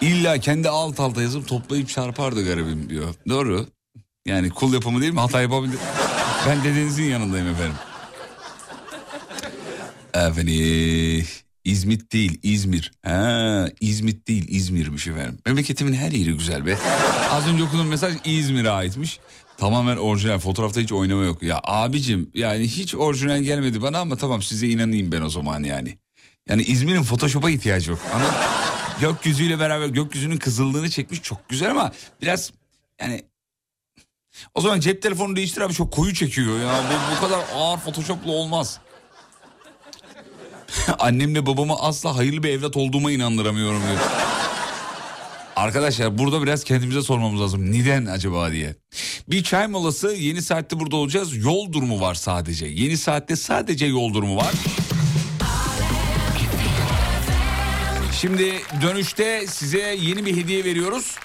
[0.00, 3.14] İlla kendi alt alta yazıp toplayıp çarpardı garibim diyor.
[3.28, 3.66] Doğru.
[4.26, 5.20] Yani kul yapımı değil mi?
[5.20, 5.78] Hata yapabilir.
[6.48, 7.74] Ben dedenizin yanındayım efendim.
[10.14, 11.26] Efendim
[11.64, 12.92] İzmit değil İzmir.
[13.04, 15.38] Ha, İzmit değil İzmir'miş efendim.
[15.46, 16.78] Memleketimin her yeri güzel be.
[17.30, 19.20] Az önce okuduğum mesaj İzmir'e aitmiş.
[19.58, 21.42] Tamamen orijinal fotoğrafta hiç oynama yok.
[21.42, 25.98] Ya abicim yani hiç orijinal gelmedi bana ama tamam size inanayım ben o zaman yani.
[26.48, 28.00] Yani İzmir'in Photoshop'a ihtiyacı yok.
[28.14, 28.34] Anladın?
[29.00, 31.92] Gökyüzüyle beraber gökyüzünün kızıldığını çekmiş çok güzel ama
[32.22, 32.52] biraz
[33.00, 33.22] yani
[34.54, 36.84] o zaman cep telefonu değiştir abi çok koyu çekiyor ya.
[36.90, 38.80] Bu, bu kadar ağır Photoshop'la olmaz.
[40.98, 44.23] Annemle babama asla hayırlı bir evlat olduğuma inandıramıyorum diyor.
[45.56, 47.72] Arkadaşlar burada biraz kendimize sormamız lazım.
[47.72, 48.74] Neden acaba diye.
[49.28, 51.36] Bir çay molası yeni saatte burada olacağız.
[51.36, 52.66] Yol durumu var sadece.
[52.66, 54.52] Yeni saatte sadece yol durumu var.
[58.20, 58.52] Şimdi
[58.82, 61.16] dönüşte size yeni bir hediye veriyoruz.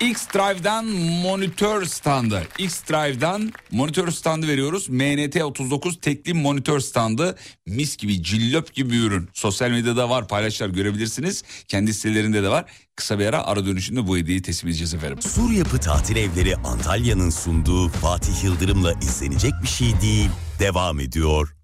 [0.00, 0.86] X-Drive'dan
[1.22, 2.42] monitör standı.
[2.58, 4.88] X-Drive'dan monitör standı veriyoruz.
[4.88, 7.36] MNT39 tekli monitör standı.
[7.66, 9.28] Mis gibi cillop gibi bir ürün.
[9.34, 11.42] Sosyal medyada var paylaşlar görebilirsiniz.
[11.68, 12.64] Kendi sitelerinde de var.
[12.96, 15.22] Kısa bir ara ara dönüşünde bu hediyeyi teslim edeceğiz efendim.
[15.22, 20.30] Sur Yapı Tatil Evleri Antalya'nın sunduğu Fatih Yıldırım'la izlenecek bir şey değil.
[20.60, 21.54] Devam ediyor.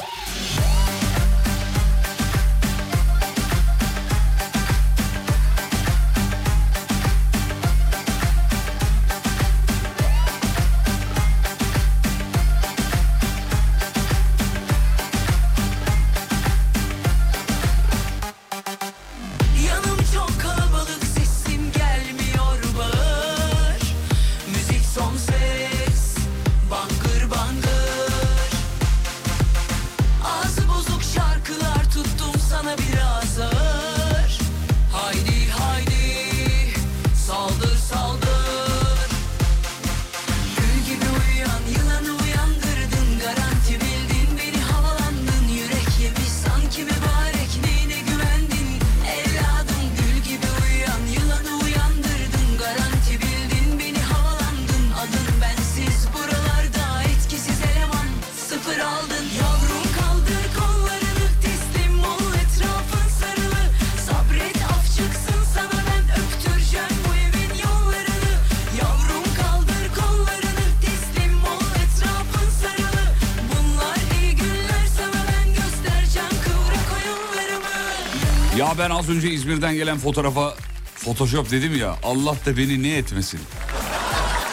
[79.05, 80.55] Az önce İzmir'den gelen fotoğrafa
[80.95, 83.41] Photoshop dedim ya Allah da beni ne etmesin.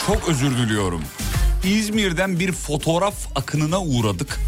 [0.07, 1.01] Çok özür diliyorum.
[1.63, 4.39] İzmir'den bir fotoğraf akınına uğradık.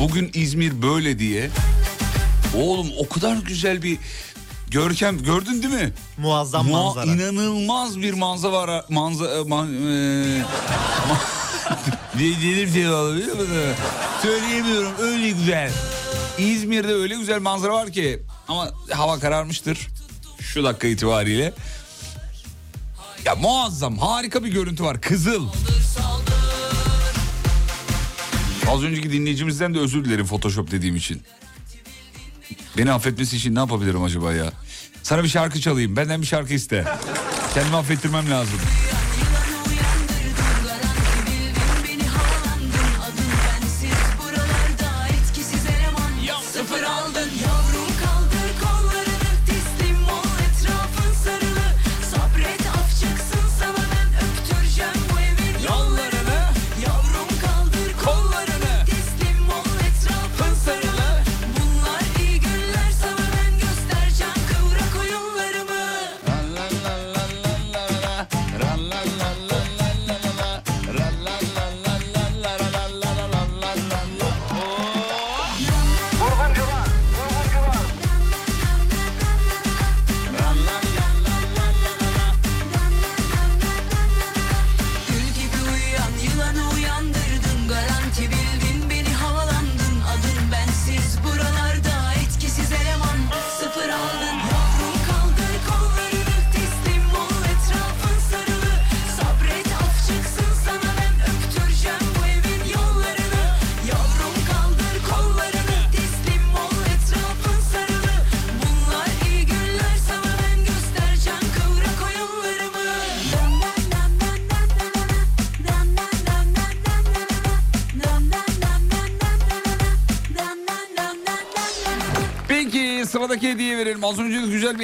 [0.00, 1.50] Bugün İzmir böyle diye.
[2.56, 3.98] Oğlum o kadar güzel bir
[4.70, 5.92] görkem gördün değil mi?
[6.18, 7.04] Muazzam Mua- manzara.
[7.06, 8.84] İnanılmaz bir manzara var.
[8.88, 10.42] Manzara man, e,
[12.18, 13.54] Dedim şey biliyor musun?
[14.22, 15.70] Söyleyemiyorum öyle güzel.
[16.38, 19.88] İzmir'de öyle güzel manzara var ki ama hava kararmıştır
[20.40, 21.54] şu dakika itibariyle.
[23.24, 25.00] Ya muazzam harika bir görüntü var.
[25.00, 25.48] Kızıl.
[28.68, 31.22] Az önceki dinleyicimizden de özür dilerim Photoshop dediğim için.
[32.78, 34.52] Beni affetmesi için ne yapabilirim acaba ya?
[35.02, 35.96] Sana bir şarkı çalayım.
[35.96, 36.84] Benden bir şarkı iste.
[37.54, 38.58] Kendimi affettirmem lazım.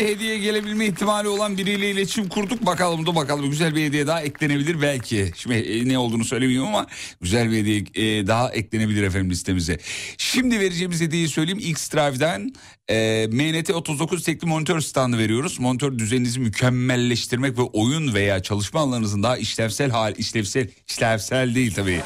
[0.01, 2.66] Bir hediye gelebilme ihtimali olan biriyle iletişim kurduk.
[2.66, 5.32] Bakalım da bakalım güzel bir hediye daha eklenebilir belki.
[5.36, 6.86] Şimdi e, ne olduğunu söylemiyorum ama
[7.20, 9.78] güzel bir hediye e, daha eklenebilir efendim listemize.
[10.18, 11.61] Şimdi vereceğimiz hediyeyi söyleyeyim.
[11.62, 12.53] X-Drive'den
[12.90, 15.61] e, MNT 39 tekli monitör standı veriyoruz.
[15.61, 22.01] Monitör düzeninizi mükemmelleştirmek ve oyun veya çalışma alanınızın daha işlevsel hal işlevsel işlevsel değil tabii.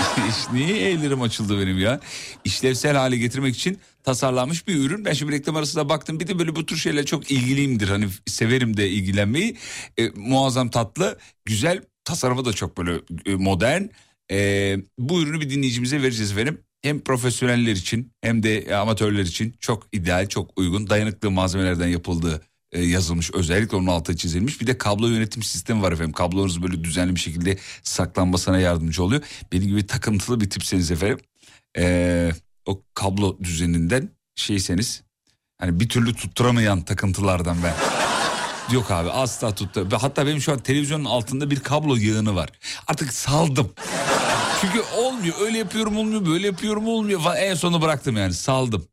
[0.52, 2.00] Niye ellerim açıldı benim ya?
[2.44, 5.04] İşlevsel hale getirmek için tasarlanmış bir ürün.
[5.04, 6.20] Ben şimdi reklam arasında baktım.
[6.20, 7.88] Bir de böyle bu tür şeylerle çok ilgiliyimdir.
[7.88, 9.56] Hani severim de ilgilenmeyi.
[9.98, 11.82] E, muazzam tatlı, güzel.
[12.04, 13.82] Tasarımı da çok böyle e, modern.
[14.30, 16.60] E, bu ürünü bir dinleyicimize vereceğiz efendim.
[16.82, 22.42] Hem profesyoneller için hem de amatörler için çok ideal, çok uygun, dayanıklı malzemelerden yapıldığı
[22.72, 23.30] e, yazılmış.
[23.34, 24.60] Özellikle onun altı çizilmiş.
[24.60, 26.12] Bir de kablo yönetim sistemi var efendim.
[26.12, 29.22] Kablonuz böyle düzenli bir şekilde saklanmasına yardımcı oluyor.
[29.52, 31.18] Benim gibi takıntılı bir tipseniz efendim.
[31.78, 32.30] e,
[32.70, 35.02] o kablo düzeninden şeyseniz
[35.60, 37.74] hani bir türlü tutturamayan takıntılardan ben.
[38.74, 39.88] Yok abi asla tuttu.
[40.00, 42.48] Hatta benim şu an televizyonun altında bir kablo yığını var.
[42.86, 43.72] Artık saldım.
[44.60, 45.34] Çünkü olmuyor.
[45.40, 46.26] Öyle yapıyorum olmuyor.
[46.26, 47.20] Böyle yapıyorum olmuyor.
[47.36, 48.86] En sonu bıraktım yani saldım.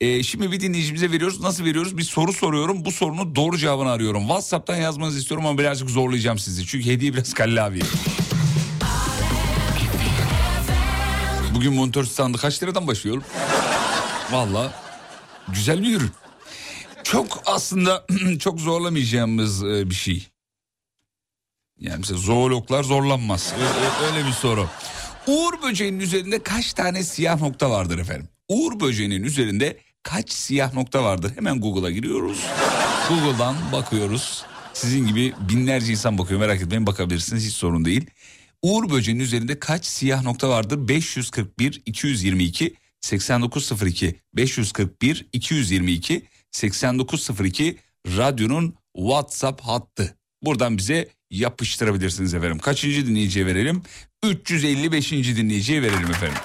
[0.00, 1.40] Ee, şimdi bir dinleyicimize veriyoruz.
[1.40, 1.98] Nasıl veriyoruz?
[1.98, 2.84] Bir soru soruyorum.
[2.84, 4.22] Bu sorunun doğru cevabını arıyorum.
[4.22, 6.66] WhatsApp'tan yazmanızı istiyorum ama birazcık zorlayacağım sizi.
[6.66, 7.80] Çünkü hediye biraz kallavi.
[11.62, 13.24] Bugün monitör standı kaç liradan başlıyorum?
[14.32, 14.72] Valla
[15.48, 16.10] güzel bir ürün.
[17.04, 18.06] Çok aslında
[18.38, 20.28] çok zorlamayacağımız e, bir şey.
[21.78, 23.54] Yani mesela zoologlar zorlanmaz.
[23.58, 24.68] Ö- ö- Öyle bir soru.
[25.26, 28.28] Uğur böceğinin üzerinde kaç tane siyah nokta vardır efendim?
[28.48, 31.32] Uğur böceğinin üzerinde kaç siyah nokta vardır?
[31.36, 32.40] Hemen Google'a giriyoruz.
[33.08, 34.44] Google'dan bakıyoruz.
[34.74, 38.06] Sizin gibi binlerce insan bakıyor merak etmeyin bakabilirsiniz hiç sorun değil.
[38.62, 40.88] Uğur böceğinin üzerinde kaç siyah nokta vardır?
[40.88, 50.16] 541 222 8902 541 222 8902 radyonun WhatsApp hattı.
[50.42, 52.58] Buradan bize yapıştırabilirsiniz efendim.
[52.58, 53.82] Kaçıncı dinleyiciye verelim?
[54.24, 55.12] 355.
[55.12, 56.38] dinleyiciye verelim efendim.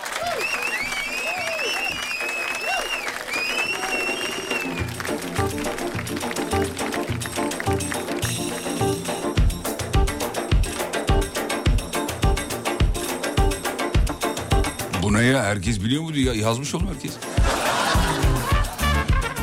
[15.28, 15.44] Ya?
[15.44, 16.18] Herkes biliyor mu?
[16.18, 17.12] Ya, yazmış oğlum herkes.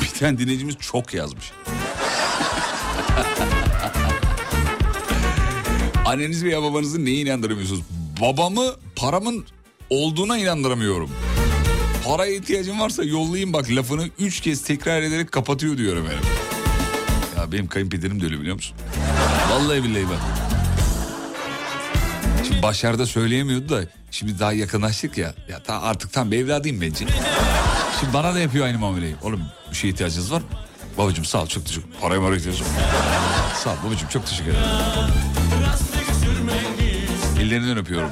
[0.03, 1.53] Bir tane dinleyicimiz çok yazmış.
[6.05, 7.83] Anneniz veya babanızı neye inandıramıyorsunuz?
[8.21, 9.45] Babamı paramın
[9.91, 11.11] olduğuna inandıramıyorum.
[12.07, 16.25] Paraya ihtiyacım varsa yollayayım bak lafını üç kez tekrar ederek kapatıyor diyorum efendim.
[17.37, 18.77] Ya benim kayınpederim de öyle biliyor musun?
[19.51, 20.21] Vallahi billahi bak.
[22.47, 23.81] Şimdi başlarda söyleyemiyordu da
[24.11, 25.35] şimdi daha yakınlaştık ya.
[25.49, 27.07] Ya ta artık tam bir evladıyım bence.
[28.01, 29.15] Şimdi bana da yapıyor aynı muameleyi.
[29.23, 30.47] Oğlum bir şeye ihtiyacınız var mı?
[30.99, 32.73] Babacığım sağ ol çok teşekkür Paraya mı ihtiyacım var?
[33.65, 34.65] Sağ ol babacığım çok teşekkür ederim.
[37.41, 38.11] Ellerinden öpüyorum.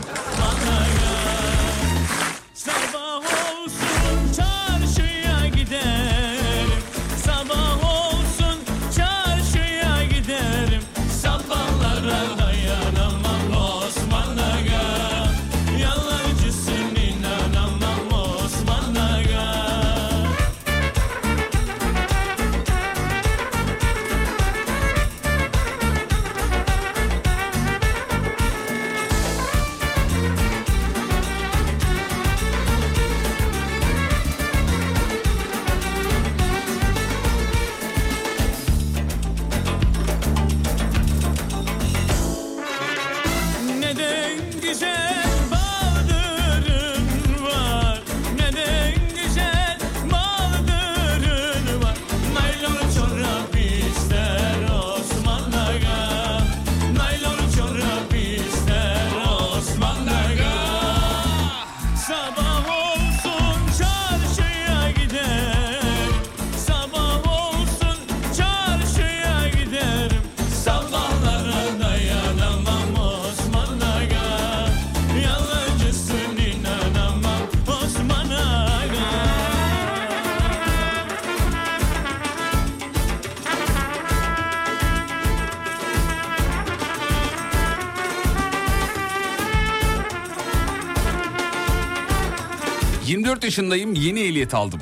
[93.43, 94.81] 24 yaşındayım yeni ehliyet aldım.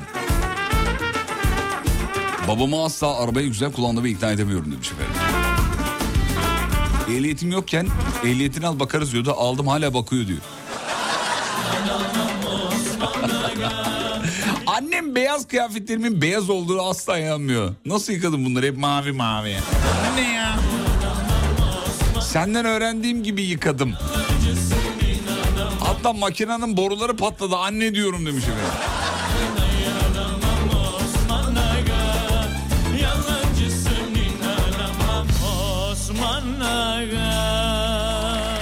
[2.47, 5.13] Babamı asla arabayı güzel kullandığımı ikna edemiyorum demiş efendim.
[7.09, 7.87] Ehliyetim yokken
[8.25, 9.33] ehliyetini al bakarız diyordu.
[9.37, 10.39] Aldım hala bakıyor diyor.
[14.67, 17.73] Annem beyaz kıyafetlerimin beyaz olduğunu asla inanmıyor.
[17.85, 19.55] Nasıl yıkadın bunları hep mavi mavi.
[20.15, 20.59] Ne ya?
[22.21, 23.93] Senden öğrendiğim gibi yıkadım.
[26.03, 28.65] Hatta makinenin boruları patladı anne diyorum demiş efendim.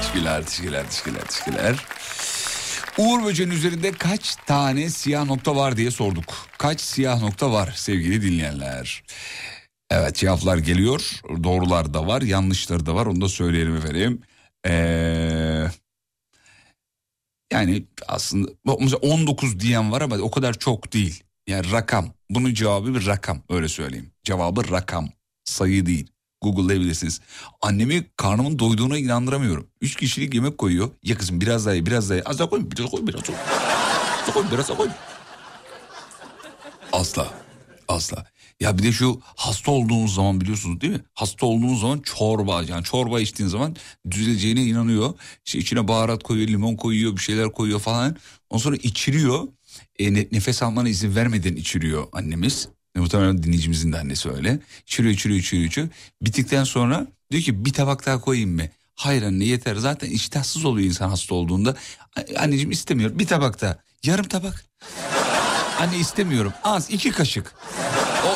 [0.02, 1.76] Teşekkürler, teşekkürler, teşekkürler, teşekkürler.
[2.98, 6.36] Uğur Böceğin üzerinde kaç tane siyah nokta var diye sorduk.
[6.58, 9.04] Kaç siyah nokta var sevgili dinleyenler?
[9.92, 11.22] Evet cevaplar geliyor.
[11.44, 13.06] Doğrular da var, yanlışları da var.
[13.06, 14.22] Onu da söyleyelim efendim.
[14.68, 15.49] Ee,
[17.54, 21.24] yani aslında mesela 19 diyen var ama o kadar çok değil.
[21.48, 22.14] Yani rakam.
[22.30, 24.12] Bunun cevabı bir rakam öyle söyleyeyim.
[24.24, 25.10] Cevabı rakam.
[25.44, 26.08] Sayı değil.
[26.42, 27.22] Google'layabilirsiniz.
[27.62, 29.68] Annemi karnımın doyduğuna inandıramıyorum.
[29.82, 30.90] Üç kişilik yemek koyuyor.
[31.04, 32.24] Ya kızım biraz daha ye, biraz daha ye.
[32.24, 33.36] Az daha koy, biraz koy, biraz koy.
[33.36, 34.90] Az daha koy, biraz koy.
[36.92, 37.34] Asla.
[37.88, 38.26] Asla.
[38.60, 41.02] Ya bir de şu hasta olduğunuz zaman biliyorsunuz değil mi?
[41.14, 43.76] Hasta olduğunuz zaman çorba yani çorba içtiğin zaman
[44.12, 45.14] düzeleceğine inanıyor.
[45.46, 48.16] İşte içine baharat koyuyor, limon koyuyor, bir şeyler koyuyor falan.
[48.50, 49.48] Ondan sonra içiriyor.
[50.00, 52.70] E, ne- nefes almana izin vermeden içiriyor annemiz.
[52.96, 54.60] E, muhtemelen dinleyicimizin de annesi öyle.
[54.88, 55.90] İçiriyor, içiriyor, içiriyor, içiriyor.
[56.22, 58.64] Bittikten sonra diyor ki bir tabak daha koyayım mı?
[58.96, 59.76] Hayır anne yeter.
[59.76, 61.76] Zaten iştahsız oluyor insan hasta olduğunda.
[62.38, 63.20] Anneciğim istemiyor.
[63.20, 63.78] Bir tabak daha.
[64.04, 64.66] Yarım tabak.
[65.80, 66.54] Anne istemiyorum.
[66.64, 67.56] Az iki kaşık.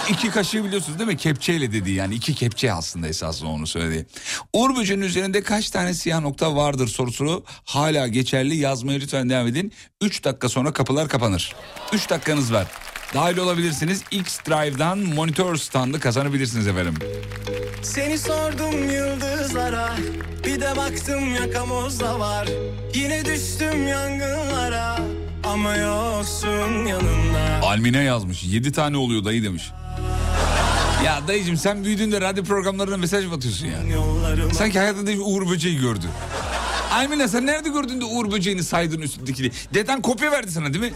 [0.10, 1.18] İki kaşığı biliyorsunuz değil mi?
[1.18, 4.08] Kepçeyle dedi yani iki kepçe aslında esasında onu söyledi.
[4.54, 8.56] Uğur böceğinin üzerinde kaç tane siyah nokta vardır sorusu hala geçerli.
[8.56, 9.74] Yazmaya lütfen devam edin.
[10.02, 11.56] 3 dakika sonra kapılar kapanır.
[11.94, 12.68] 3 dakikanız var.
[13.14, 14.04] Dahil olabilirsiniz.
[14.12, 16.94] X Drive'dan monitör standı kazanabilirsiniz efendim.
[17.82, 19.96] Seni sordum yıldızlara
[20.46, 22.48] Bir de baktım yakamozda var
[22.94, 25.00] Yine düştüm yangınlara
[25.44, 28.44] Ama yoksun yanımda Almine yazmış.
[28.44, 29.72] 7 tane oluyor dayı demiş.
[31.06, 33.84] Ya dayıcım sen büyüdüğünde radyo programlarına mesaj mı atıyorsun ya?
[33.96, 36.06] Yollarıma Sanki hayatında bir Uğur Böceği gördü.
[36.94, 39.52] Almina sen nerede gördün de Uğur Böceği'ni saydın üstündekini?
[39.74, 40.94] Deden kopya verdi sana değil mi?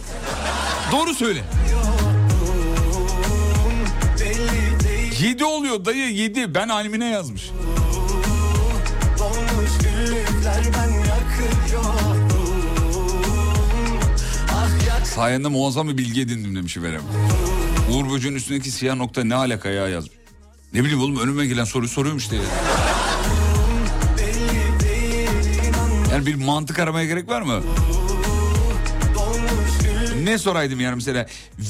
[0.92, 1.44] Doğru söyle.
[5.20, 6.54] Yedi oluyor dayı yedi.
[6.54, 7.50] Ben Almine yazmış.
[9.18, 10.87] Dolmuş güllükler ben
[15.18, 17.00] Sayende muazzam bir bilgi edindim demiş efendim.
[17.92, 20.12] Uğur Böceği'nin üstündeki siyah nokta ne alaka ya yazmış.
[20.74, 22.36] Ne bileyim oğlum önüme gelen soruyu soruyorum işte.
[22.36, 22.42] ya.
[26.12, 27.62] Yani bir mantık aramaya gerek var mı?
[30.22, 31.26] Ne soraydım yani mesela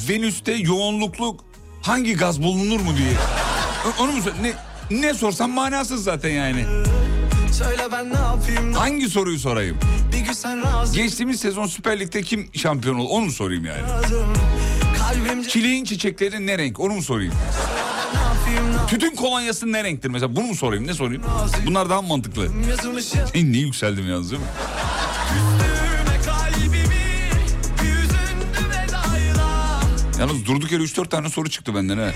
[0.09, 1.37] Venüs'te yoğunluklu
[1.83, 3.13] hangi gaz bulunur mu diye.
[4.01, 4.53] Onu mu sor- ne,
[5.01, 6.65] ne sorsam manasız zaten yani.
[7.53, 9.77] Söyle ben ne yapayım Hangi soruyu sorayım?
[10.95, 13.83] Geçtiğimiz sezon Süper Lig'de kim şampiyon oldu onu mu sorayım yani?
[14.99, 17.33] Kalbimce Çileğin çiçekleri ne renk onu mu sorayım?
[18.89, 21.23] Tütün kolonyası ne renktir mesela bunu mu sorayım ne sorayım?
[21.67, 22.49] Bunlar daha mantıklı.
[23.35, 24.49] ne yükseldim yalnız değil mi?
[30.21, 32.11] Yalnız durduk yere 3-4 tane soru çıktı benden ha.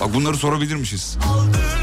[0.00, 1.18] Bak bunları sorabilirmişiz.
[1.28, 1.81] Aldırmıyor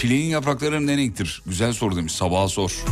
[0.00, 1.42] Çileğin yaprakları ne renktir?
[1.46, 2.12] Güzel soru demiş.
[2.12, 2.84] Sabaha sor.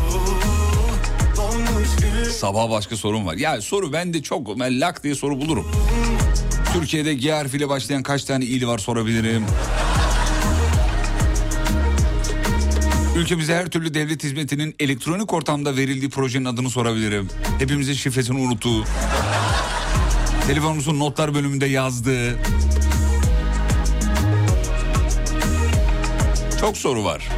[2.41, 3.35] Sabah başka sorun var.
[3.35, 4.61] Ya soru bende çok.
[4.61, 5.67] Ben lak diye soru bulurum.
[6.73, 9.45] Türkiye'de G harfiyle başlayan kaç tane il var sorabilirim.
[13.17, 17.29] Ülkemize her türlü devlet hizmetinin elektronik ortamda verildiği projenin adını sorabilirim.
[17.59, 18.85] Hepimizin şifresini unuttuğu.
[20.47, 22.39] Telefonumuzun notlar bölümünde yazdığı.
[26.61, 27.29] Çok soru var.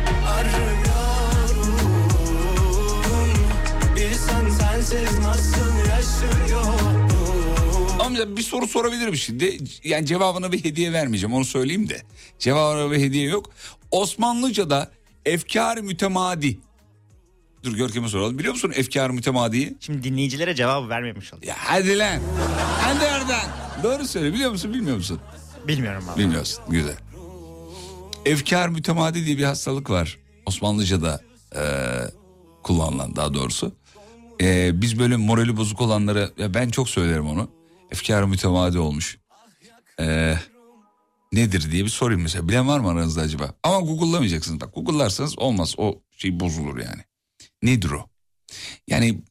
[8.01, 9.59] Amca bir soru sorabilirim şimdi.
[9.85, 12.03] Yani cevabına bir hediye vermeyeceğim onu söyleyeyim de.
[12.39, 13.51] Cevabına bir hediye yok.
[13.91, 14.91] Osmanlıca'da
[15.27, 16.59] efkar mütemadi.
[17.65, 18.39] Dur Görkem'e soralım.
[18.39, 19.77] Biliyor musun efkar mütemadiyi?
[19.81, 21.45] Şimdi dinleyicilere cevap vermemiş olduk.
[21.47, 22.21] Ya hadi lan.
[22.83, 23.43] Hadi oradan.
[23.83, 25.21] Doğru söyle biliyor musun bilmiyor musun?
[25.69, 26.21] Bilmiyorum abi.
[26.21, 26.97] Bilmiyorsun güzel.
[28.29, 30.19] Efkar mütemadi diye bir hastalık var.
[30.47, 31.21] Osmanlıca'da
[31.55, 32.11] eee,
[32.63, 33.77] kullanılan daha doğrusu.
[34.41, 37.51] Ee, biz böyle morali bozuk olanlara ya ben çok söylerim onu.
[37.91, 39.19] Efkarı mütemadi olmuş.
[40.01, 40.35] Ee,
[41.33, 42.49] nedir diye bir sorayım mesela.
[42.49, 43.55] Bilen var mı aranızda acaba?
[43.63, 44.61] Ama Google'lamayacaksınız.
[44.61, 45.75] Bak Google'larsanız olmaz.
[45.79, 47.03] O şey bozulur yani.
[47.63, 48.07] Nedir o?
[48.89, 49.23] Yani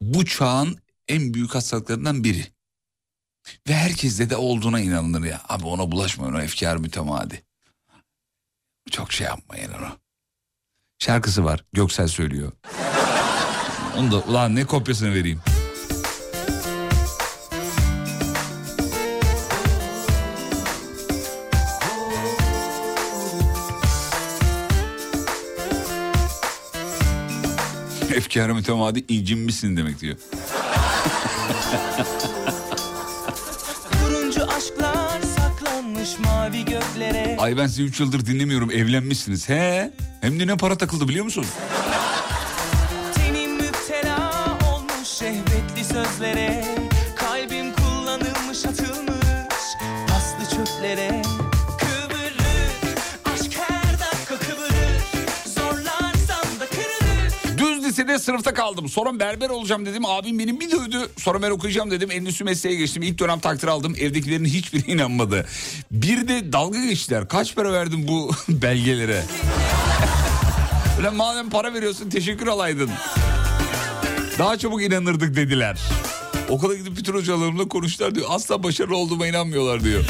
[0.00, 2.44] bu çağın en büyük hastalıklarından biri.
[3.68, 5.40] Ve herkeste de olduğuna inanılır ya.
[5.48, 7.42] Abi ona bulaşmayın o efkar mütemadi.
[8.90, 9.88] Çok şey yapmayın onu.
[10.98, 11.64] Şarkısı var.
[11.72, 12.52] Göksel söylüyor.
[13.96, 15.40] Onu da ulan ne kopyasını vereyim.
[28.14, 30.16] Efkarı mütemadi incinmişsin demek diyor.
[36.04, 39.48] saklanmış mavi göklere Ay ben sizi 3 yıldır dinlemiyorum evlenmişsiniz.
[39.48, 39.90] He
[40.20, 41.44] hem de ne para takıldı biliyor musun?
[58.10, 58.88] Lisede sınıfta kaldım.
[58.88, 60.04] Sonra berber olacağım dedim.
[60.06, 61.08] Abim benim bir dövdü.
[61.16, 62.10] Sonra ben okuyacağım dedim.
[62.10, 63.02] Endüstri mesleğe geçtim.
[63.02, 63.94] İlk dönem takdir aldım.
[64.00, 65.46] Evdekilerin hiçbiri inanmadı.
[65.90, 67.28] Bir de dalga geçtiler.
[67.28, 69.22] Kaç para verdin bu belgelere?
[71.00, 72.90] Ulan madem para veriyorsun teşekkür alaydın.
[74.38, 75.78] Daha çabuk inanırdık dediler.
[76.48, 78.26] Okula gidip bütün hocalarımla konuştular diyor.
[78.30, 80.04] Asla başarılı olduğuma inanmıyorlar diyor.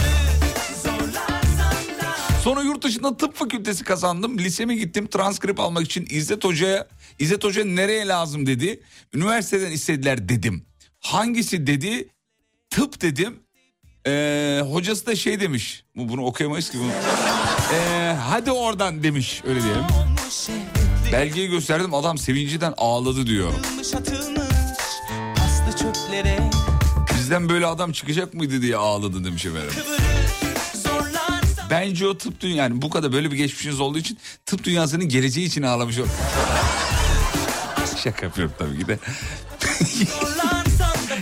[2.45, 4.39] Sonra yurt dışında tıp fakültesi kazandım.
[4.39, 6.87] Liseme gittim transkript almak için İzzet Hoca'ya.
[7.19, 8.81] İzzet Hoca nereye lazım dedi.
[9.15, 10.65] Üniversiteden istediler dedim.
[11.01, 12.09] Hangisi dedi.
[12.71, 13.41] Tıp dedim.
[14.07, 15.85] Ee, hocası da şey demiş.
[15.97, 16.91] Bu Bunu okuyamayız ki bunu.
[17.75, 19.85] Ee, hadi oradan demiş öyle diyelim.
[21.13, 23.53] Belgeyi gösterdim adam sevinciden ağladı diyor.
[27.19, 29.73] Bizden böyle adam çıkacak mıydı diye ağladı demiş efendim.
[31.71, 35.47] Bence o tıp dünya yani bu kadar böyle bir geçmişiniz olduğu için tıp dünyasının geleceği
[35.47, 36.05] için ağlamış o.
[38.05, 38.99] Şaka yapıyorum tabii ki de.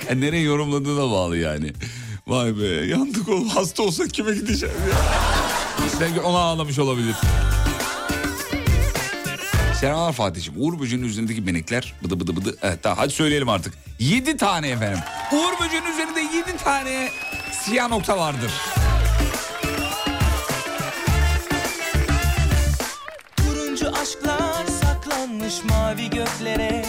[0.08, 1.72] Yani nereye yorumladığına bağlı yani.
[2.26, 4.96] Vay be yandık oğlum hasta olsa kime gideceğim ya.
[6.00, 7.14] Belki ona ağlamış olabilir.
[9.80, 10.62] Selamlar Fatih'ciğim.
[10.62, 12.56] Uğur böceğinin üzerindeki benekler bıdı bıdı bıdı.
[12.62, 13.74] Evet tamam hadi söyleyelim artık.
[13.98, 15.00] Yedi tane efendim.
[15.32, 17.10] Uğur böceğinin üzerinde yedi tane
[17.64, 18.50] siyah nokta vardır.
[25.28, 26.84] Saklanmış mavi göklere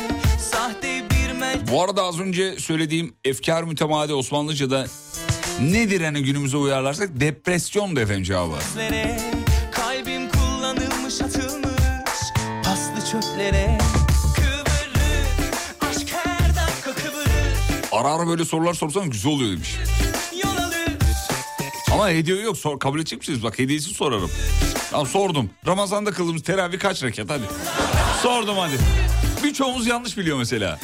[0.51, 4.85] Sahte bir meltemlere Bu arada az önce söylediğim efkar mütemadi Osmanlıca'da
[5.61, 8.55] nedir hani günümüze uyarlarsak depresyon da efendim cevabı.
[9.71, 12.19] Kalbim kullanılmış atılmış
[12.63, 13.77] paslı çöplere
[17.91, 19.75] Ara ara böyle sorular sorsan güzel oluyor demiş.
[21.91, 23.43] Ama hediye yok sor, kabul edecek misiniz?
[23.43, 24.31] Bak hediyesi sorarım.
[24.91, 25.49] Tamam sordum.
[25.67, 27.43] Ramazan'da kıldığımız teravih kaç rekat hadi.
[28.23, 28.73] Sordum hadi.
[29.43, 30.79] Birçoğumuz yanlış biliyor mesela.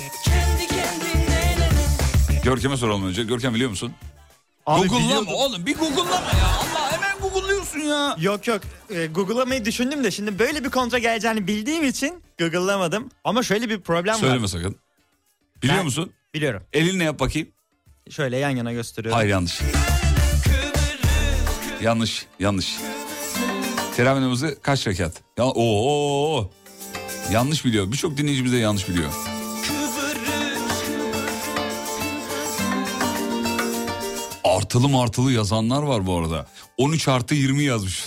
[2.43, 3.23] Görkem'e soralım önce.
[3.23, 3.93] Görkem biliyor musun?
[4.65, 6.47] Abi Google'lama oğlum bir Google'lama ya.
[6.59, 8.15] Allah hemen Google'lıyorsun ya.
[8.19, 13.09] Yok yok e, Google'lamayı düşündüm de şimdi böyle bir kontra geleceğini bildiğim için Google'lamadım.
[13.23, 14.47] Ama şöyle bir problem Söyleme var.
[14.47, 14.75] sakın.
[15.63, 16.11] Biliyor Ben- musun?
[16.33, 16.63] Biliyorum.
[16.73, 17.47] Elinle yap bakayım.
[18.09, 19.17] Şöyle yan yana gösteriyorum.
[19.17, 19.61] Hayır yanlış.
[21.81, 22.75] Yanlış, yanlış.
[23.95, 25.13] Teravih namazı kaç rekat?
[25.37, 26.51] Ya, oo,
[27.31, 27.91] Yanlış biliyor.
[27.91, 29.11] Birçok dinleyicimiz de yanlış biliyor.
[34.43, 36.47] Artılı martılı yazanlar var bu arada.
[36.77, 38.03] 13 artı 20 yazmış.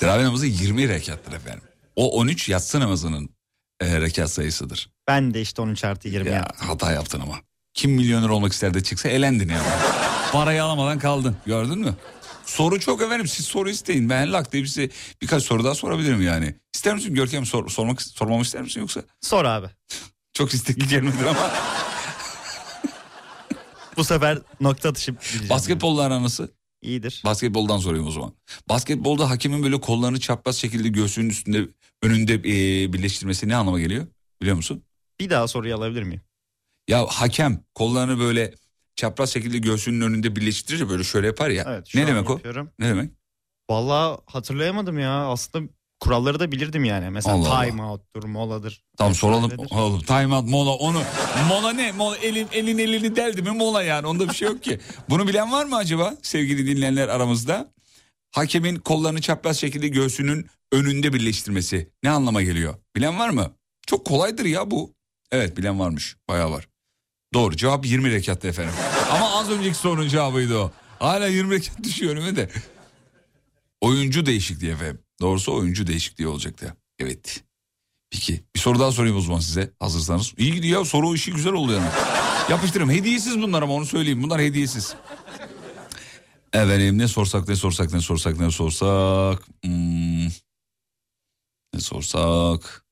[0.00, 1.62] Teravih namazı 20 rekattır efendim.
[1.96, 3.28] O 13 yatsı namazının
[3.80, 4.90] e, rekat sayısıdır.
[5.08, 6.68] Ben de işte 13 artı 20 Ya yaptım.
[6.68, 7.34] hata yaptın ama.
[7.74, 9.60] Kim milyoner olmak ister de çıksa elendin ya.
[10.32, 11.36] Parayı alamadan kaldın.
[11.46, 11.94] Gördün mü?
[12.48, 13.28] Soru çok efendim.
[13.28, 14.10] Siz soru isteyin.
[14.10, 14.90] Ben lak diye size
[15.22, 16.54] birkaç soru daha sorabilirim yani.
[16.74, 19.02] İster misin Görkem sor, sormak sormamı ister misin yoksa?
[19.20, 19.66] Sor abi.
[20.32, 21.50] Çok istekli gelmedir ama.
[23.96, 25.14] Bu sefer nokta atışı.
[25.50, 26.48] Basketbolla aran nasıl?
[26.82, 27.22] İyidir.
[27.24, 28.32] Basketboldan sorayım o zaman.
[28.68, 31.68] Basketbolda hakemin böyle kollarını çapraz şekilde göğsünün üstünde
[32.02, 34.06] önünde e, birleştirmesi ne anlama geliyor?
[34.40, 34.82] Biliyor musun?
[35.20, 36.22] Bir daha soruyu alabilir miyim?
[36.88, 38.54] Ya hakem kollarını böyle
[38.98, 41.64] çapraz şekilde göğsünün önünde birleştirince böyle şöyle yapar ya.
[41.68, 42.32] Evet, ne demek o?
[42.32, 42.70] yapıyorum.
[42.78, 43.10] Ne demek?
[43.70, 45.26] Vallahi hatırlayamadım ya.
[45.26, 45.68] Aslında
[46.00, 47.10] kuralları da bilirdim yani.
[47.10, 47.64] Mesela Allah Allah.
[47.64, 48.84] time out'tur, moladır.
[48.98, 49.52] Tamam soralım.
[49.70, 51.02] Oğlum time out mola onu.
[51.48, 51.92] Mola ne?
[51.92, 54.06] Mola elin elin elini deldi mi mola yani.
[54.06, 54.78] Onda bir şey yok ki.
[55.10, 57.72] Bunu bilen var mı acaba sevgili dinleyenler aramızda?
[58.30, 62.74] Hakemin kollarını çapraz şekilde göğsünün önünde birleştirmesi ne anlama geliyor?
[62.96, 63.52] Bilen var mı?
[63.86, 64.94] Çok kolaydır ya bu.
[65.32, 66.16] Evet bilen varmış.
[66.28, 66.68] Bayağı var.
[67.34, 68.74] Doğru cevap 20 rekattı efendim.
[69.10, 70.72] Ama az önceki sorunun cevabıydı o.
[70.98, 72.50] Hala 20 rekat düşüyor önüme de.
[73.80, 74.98] Oyuncu değişikliği efendim.
[75.20, 76.76] Doğrusu oyuncu değişikliği olacaktı.
[76.98, 77.44] Evet.
[78.10, 80.34] Peki bir soru daha sorayım o zaman size hazırsanız.
[80.38, 81.88] İyi gidiyor soru işi güzel oldu yani.
[82.50, 82.90] Yapıştırırım.
[82.90, 84.22] Hediyesiz bunlar ama onu söyleyeyim.
[84.22, 84.94] Bunlar hediyesiz.
[86.52, 89.42] Efendim ne sorsak ne sorsak ne sorsak ne sorsak.
[89.64, 90.26] Hmm.
[91.74, 92.84] Ne sorsak.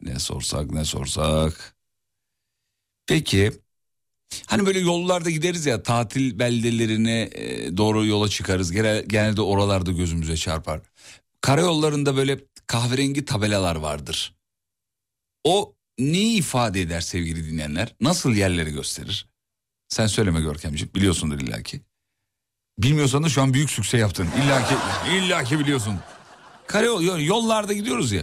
[0.00, 1.76] Ne sorsak ne sorsak.
[3.08, 3.52] Peki
[4.46, 8.72] hani böyle yollarda gideriz ya tatil beldelerine e, doğru yola çıkarız.
[8.72, 10.80] Genel, genelde oralarda gözümüze çarpar.
[11.40, 14.34] Karayollarında böyle kahverengi tabelalar vardır.
[15.44, 17.94] O neyi ifade eder sevgili dinleyenler?
[18.00, 19.28] Nasıl yerleri gösterir?
[19.88, 21.80] Sen söyleme Görkemciğim biliyorsundur illaki.
[22.78, 24.28] Bilmiyorsan da şu an büyük sükse yaptın.
[24.44, 24.74] İllaki,
[25.12, 26.00] illaki biliyorsun.
[26.66, 28.22] Karayol yollarda gidiyoruz ya.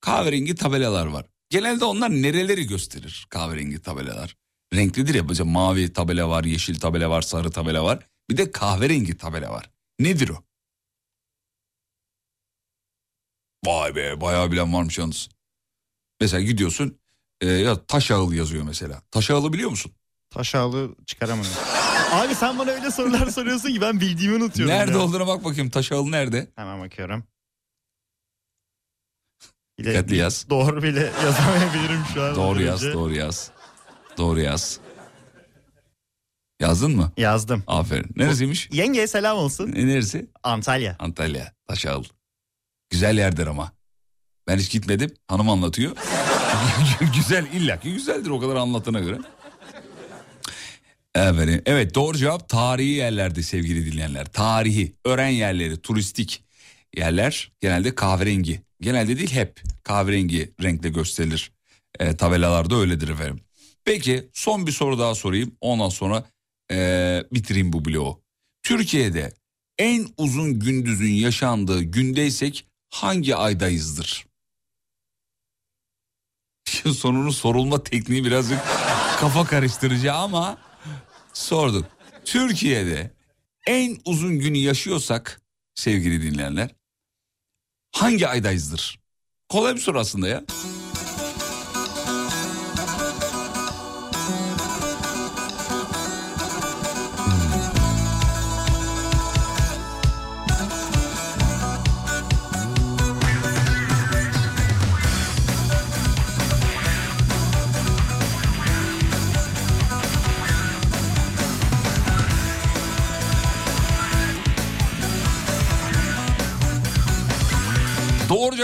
[0.00, 1.26] Kahverengi tabelalar var.
[1.50, 4.36] Genelde onlar nereleri gösterir kahverengi tabelalar?
[4.74, 8.06] Renklidir ya mesela mavi tabela var, yeşil tabela var, sarı tabela var.
[8.30, 9.70] Bir de kahverengi tabela var.
[9.98, 10.44] Nedir o?
[13.66, 15.28] Vay be bayağı bilen varmış yalnız.
[16.20, 16.98] Mesela gidiyorsun
[17.40, 19.02] e, ya taş ağıl yazıyor mesela.
[19.10, 19.92] Taş ağılı biliyor musun?
[20.30, 21.50] Taş ağlı çıkaramadım.
[22.12, 24.74] Abi sen bana öyle sorular soruyorsun ki ben bildiğimi unutuyorum.
[24.74, 24.98] Nerede ya.
[24.98, 26.50] olduğuna bak bakayım taş ağılı nerede?
[26.56, 27.24] Hemen bakıyorum.
[29.78, 30.46] Bile, Dikkatli yaz.
[30.50, 32.34] Doğru bile yazamayabilirim şu an.
[32.34, 32.94] Doğru yaz, derece.
[32.98, 33.50] doğru yaz.
[34.18, 34.80] Doğru yaz.
[36.60, 37.12] Yazdın mı?
[37.16, 37.62] Yazdım.
[37.66, 38.10] Aferin.
[38.16, 38.68] Neresiymiş?
[38.72, 39.72] Yengeye selam olsun.
[39.72, 40.26] E, neresi?
[40.42, 40.96] Antalya.
[40.98, 41.52] Antalya.
[41.68, 42.04] Taşağıl.
[42.90, 43.72] Güzel yerdir ama.
[44.48, 45.14] Ben hiç gitmedim.
[45.28, 45.96] Hanım anlatıyor.
[47.14, 49.18] Güzel illaki güzeldir o kadar anlatına göre.
[51.14, 54.26] Evet, evet doğru cevap tarihi yerlerdi sevgili dinleyenler.
[54.26, 56.44] Tarihi, öğren yerleri, turistik
[56.96, 58.62] yerler genelde kahverengi.
[58.80, 61.52] Genelde değil hep kahverengi renkle gösterilir.
[61.98, 63.40] E, tabelalarda öyledir efendim.
[63.84, 65.56] Peki son bir soru daha sorayım.
[65.60, 66.24] Ondan sonra
[66.70, 68.22] e, bitireyim bu bloğu.
[68.62, 69.32] Türkiye'de
[69.78, 74.26] en uzun gündüzün yaşandığı gündeysek hangi aydayızdır?
[76.68, 78.58] Şu sorunun sorulma tekniği birazcık
[79.20, 80.58] kafa karıştırıcı ama
[81.32, 81.84] sorduk.
[82.24, 83.10] Türkiye'de
[83.66, 85.42] en uzun günü yaşıyorsak
[85.74, 86.77] sevgili dinleyenler
[87.92, 88.98] hangi aydayızdır?
[89.48, 90.44] Kolay bir soru aslında ya.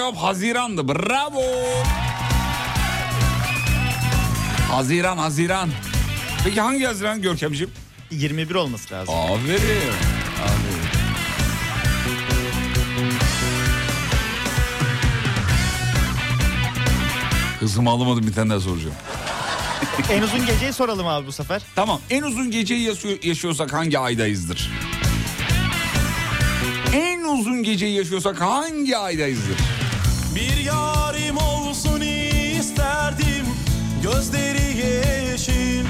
[0.05, 0.89] Cevap Haziran'dı.
[0.89, 1.43] Bravo.
[4.71, 5.71] Haziran, Haziran.
[6.45, 7.73] Peki hangi Haziran Görkemciğim?
[8.11, 9.15] 21 olması lazım.
[9.15, 9.93] Aferin.
[10.45, 10.85] Aferin.
[17.61, 18.95] Hızımı alamadım bir tane daha soracağım.
[20.11, 21.63] en uzun geceyi soralım abi bu sefer.
[21.75, 24.71] Tamam en uzun geceyi yaşıyor- yaşıyorsak hangi aydayızdır?
[26.93, 29.57] En uzun geceyi yaşıyorsak hangi aydayızdır?
[30.35, 33.47] Bir yarim olsun isterdim
[34.03, 35.85] Gözleri yeşil.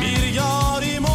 [0.00, 1.13] Bir yarim olsun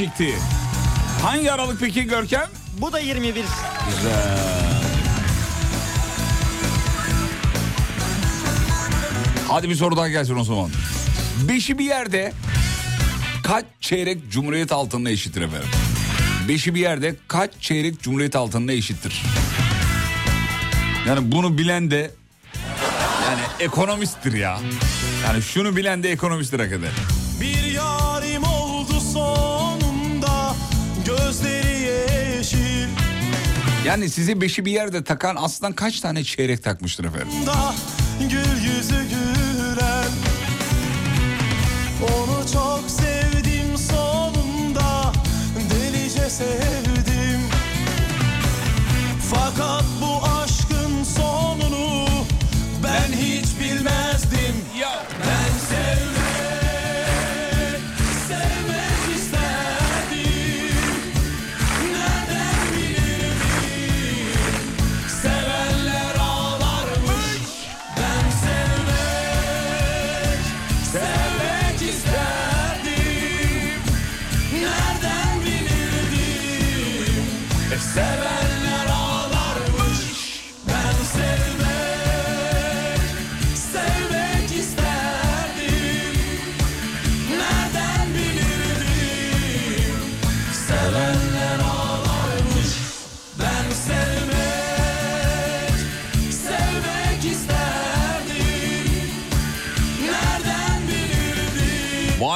[0.00, 0.24] Olacaktı.
[1.22, 2.46] Hangi Aralık peki Görkem?
[2.80, 3.34] Bu da 21.
[3.34, 4.38] Güzel.
[9.48, 10.70] Hadi bir soru daha gelsin o zaman.
[11.48, 12.32] Beşi bir yerde
[13.42, 15.68] kaç çeyrek cumhuriyet altınına eşittir efendim?
[16.48, 19.22] Beşi bir yerde kaç çeyrek cumhuriyet altınına eşittir?
[21.08, 22.10] Yani bunu bilen de
[23.26, 24.60] yani ekonomisttir ya.
[25.26, 27.19] Yani şunu bilen de ekonomisttir hakikaten.
[33.90, 37.28] Yani size beşi bir yerde takan aslan kaç tane çeyrek takmıştır efendim?
[38.20, 40.10] gül yüzü gülen
[42.02, 45.12] Onu çok sevdim sonunda
[45.70, 47.40] delice sevdim
[49.30, 52.06] Fakat bu aşkın sonunu
[52.84, 53.46] ben hiç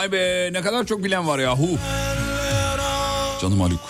[0.05, 1.78] Vay be ne kadar çok bilen var yahu.
[3.42, 3.80] Canım Haluk.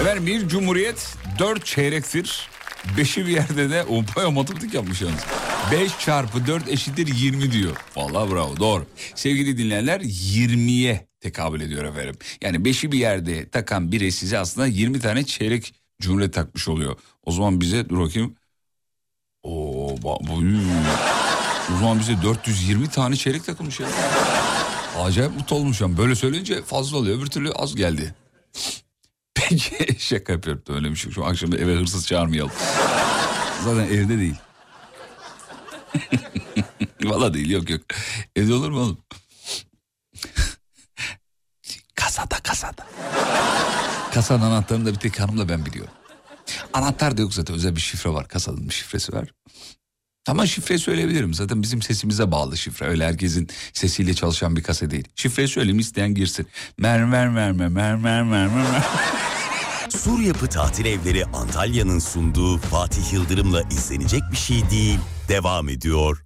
[0.00, 2.48] Efendim bir cumhuriyet dört çeyrektir.
[2.96, 3.84] Beşi bir yerde de
[4.16, 5.20] bayağı matematik yapmış yalnız.
[5.72, 7.76] 5 çarpı 4 eşittir 20 diyor.
[7.96, 8.86] Vallahi bravo doğru.
[9.14, 12.14] Sevgili dinleyenler 20'ye tekabül ediyor efendim.
[12.42, 16.96] Yani 5'i bir yerde takan biri size aslında 20 tane çeyrek cumhuriyet takmış oluyor.
[17.24, 18.34] O zaman bize dur bakayım.
[19.42, 20.14] Oo, bu,
[21.74, 23.86] o zaman bize 420 tane çeyrek takılmış ya.
[24.98, 25.96] Acayip mutlu olmuşum.
[25.96, 27.18] Böyle söyleyince fazla oluyor.
[27.18, 28.14] Öbür türlü az geldi.
[29.34, 30.62] Peki şaka yapıyorum.
[30.68, 31.12] Öyle bir şey.
[31.12, 32.52] Şu akşam eve hırsız çağırmayalım.
[33.64, 34.34] Zaten evde değil.
[37.04, 37.80] Valla değil yok yok.
[38.36, 38.98] Evde olur mu oğlum?
[41.94, 42.86] kasada kasada.
[44.14, 45.92] Kasanın anahtarını da bir tek hanımla ben biliyorum.
[46.72, 48.28] Anahtar da yok zaten özel bir şifre var.
[48.28, 49.28] Kasanın bir şifresi var.
[50.28, 51.34] Ama şifreyi söyleyebilirim.
[51.34, 52.86] Zaten bizim sesimize bağlı şifre.
[52.86, 55.08] Öyle herkesin sesiyle çalışan bir kasa değil.
[55.16, 56.46] Şifreyi söyleyeyim isteyen girsin.
[56.78, 58.82] Mermer mermer mermer mermer mermer.
[59.88, 64.98] Sur Yapı Tatil Evleri Antalya'nın sunduğu Fatih Yıldırım'la izlenecek bir şey değil.
[65.28, 66.24] Devam ediyor.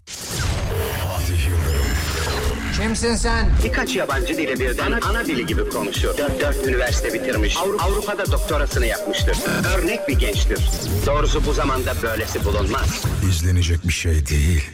[2.77, 3.49] Kimsin sen?
[3.65, 6.19] Birkaç yabancı dili birden ana dili gibi konuşuyor.
[6.19, 7.57] Dört, dört üniversite bitirmiş.
[7.57, 9.37] Avru- Avrupa'da doktorasını yapmıştır.
[9.77, 10.59] Örnek bir gençtir.
[11.07, 13.05] Doğrusu bu zamanda böylesi bulunmaz.
[13.31, 14.71] İzlenecek bir şey değil.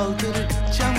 [0.00, 0.89] hoe to the jungle.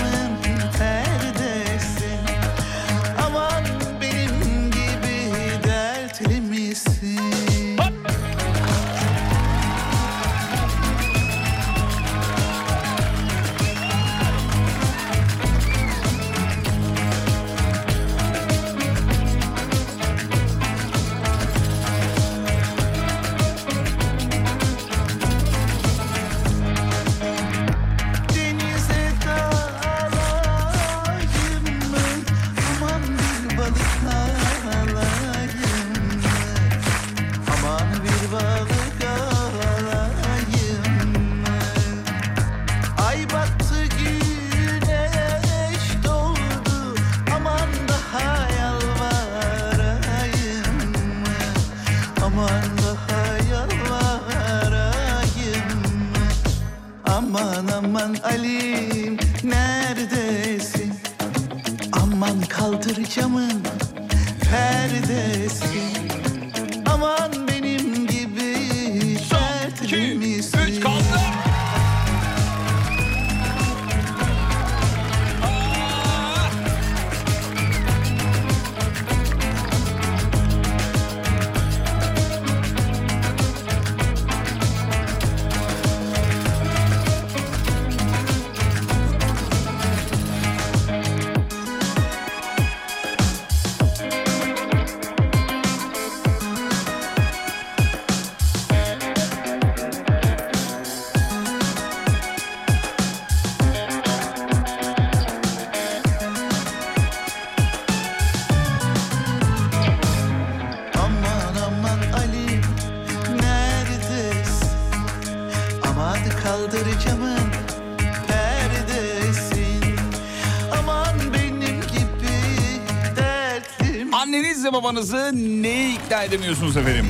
[125.02, 127.06] Babanızı neye ikna edemiyorsunuz efendim?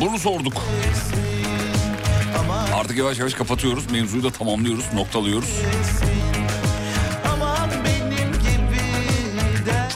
[0.00, 0.62] Bunu sorduk.
[2.74, 3.90] Artık yavaş yavaş kapatıyoruz.
[3.90, 5.48] Mevzuyu da tamamlıyoruz, noktalıyoruz.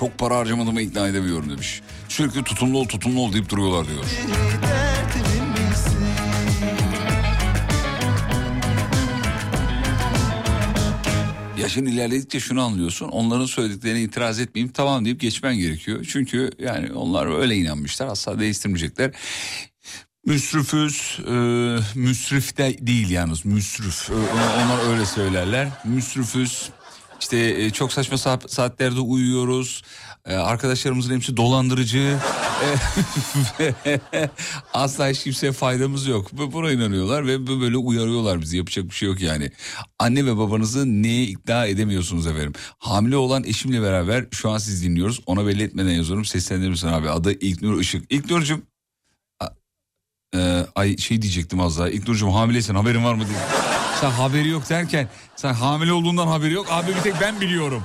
[0.01, 1.83] Çok para harcamadığımı ikna edemiyorum demiş.
[2.09, 4.05] Sürekli tutumlu ol, tutumlu ol deyip duruyorlar diyor.
[11.59, 13.09] Yaşın ilerledikçe şunu anlıyorsun.
[13.09, 16.07] Onların söylediklerine itiraz etmeyeyim tamam deyip geçmen gerekiyor.
[16.13, 18.07] Çünkü yani onlar öyle inanmışlar.
[18.07, 19.11] Asla değiştirmeyecekler.
[20.27, 21.33] Müsrifüz, e,
[21.99, 24.11] müsrif de değil yalnız müsrif.
[24.11, 25.69] E, onlar öyle söylerler.
[25.85, 26.71] Müsrifüz,
[27.21, 29.83] işte e, çok saçma sa- saatlerde uyuyoruz.
[30.27, 32.19] E, arkadaşlarımızın hepsi dolandırıcı.
[34.75, 36.29] Asla hiç kimseye faydamız yok.
[36.33, 38.57] Bu- Buna inanıyorlar ve böyle uyarıyorlar bizi.
[38.57, 39.51] Yapacak bir şey yok yani.
[39.99, 42.53] Anne ve babanızı neye ikna edemiyorsunuz efendim?
[42.79, 45.21] Hamile olan eşimle beraber şu an siz dinliyoruz.
[45.27, 46.25] Ona belli etmeden yazıyorum.
[46.25, 47.11] Seslendirir misin abi?
[47.11, 48.13] Adı İlknur Işık.
[48.13, 48.63] İlknur'cum
[50.35, 51.89] ee, ay şey diyecektim az daha.
[51.89, 53.39] İlknur'cum hamileysen haberin var mı diye.
[54.01, 56.67] Sen haberi yok derken sen hamile olduğundan haberi yok.
[56.71, 57.83] Abi bir tek ben biliyorum.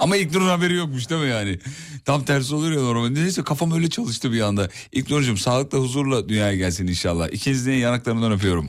[0.00, 1.58] Ama İlknur'un haberi yokmuş değil mi yani?
[2.04, 3.22] Tam tersi oluyor ya normalde.
[3.22, 4.68] Neyse kafam öyle çalıştı bir anda.
[4.92, 7.28] İlknur'cum sağlıkla huzurla dünyaya gelsin inşallah.
[7.32, 8.68] İkinizin yanaklarından öpüyorum.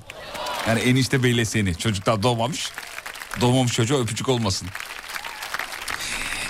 [0.68, 1.76] Yani enişte beyle seni.
[1.76, 2.72] Çocuk daha doğmamış.
[3.41, 4.68] Doğmamış çocuğa öpücük olmasın.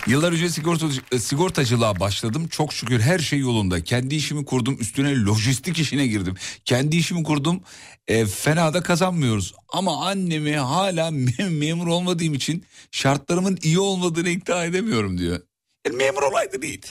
[0.07, 0.87] Yıllar önce sigorta,
[1.19, 2.47] sigortacılığa başladım.
[2.47, 3.83] Çok şükür her şey yolunda.
[3.83, 4.77] Kendi işimi kurdum.
[4.79, 6.35] Üstüne lojistik işine girdim.
[6.65, 7.61] Kendi işimi kurdum.
[8.07, 9.53] E, fena da kazanmıyoruz.
[9.69, 15.39] Ama annemi hala mem- memur olmadığım için şartlarımın iyi olmadığını ikna edemiyorum diyor.
[15.87, 16.87] Yani memur olaydın iyiydi.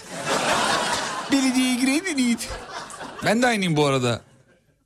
[1.32, 2.42] Belediyeye gireydin iyiydi.
[3.24, 4.20] Ben de aynıyım bu arada.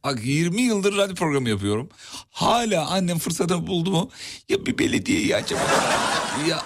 [0.04, 1.88] Bak 20 yıldır radyo programı yapıyorum.
[2.30, 4.10] Hala annem fırsatı buldu mu?
[4.48, 5.60] Ya bir belediyeyi acaba?
[6.48, 6.62] Ya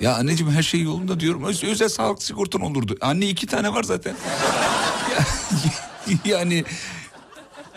[0.00, 1.44] ya anneciğim her şey yolunda diyorum.
[1.44, 2.96] Öz- özel sağlık sigortan olurdu.
[3.00, 4.14] Anne iki tane var zaten.
[6.24, 6.44] Ya-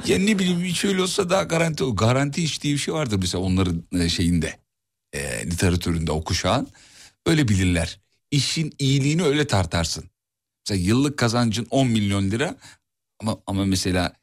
[0.06, 1.96] yani ya ne bileyim hiç öyle olsa daha garanti o.
[1.96, 4.60] Garanti iş diye bir şey vardır mesela onların e, şeyinde.
[5.14, 6.24] E, literatüründe o.
[7.26, 8.00] Öyle bilirler.
[8.32, 10.04] İşin iyiliğini öyle tartarsın.
[10.70, 12.56] Mesela yıllık kazancın 10 milyon lira
[13.20, 14.14] ama ama mesela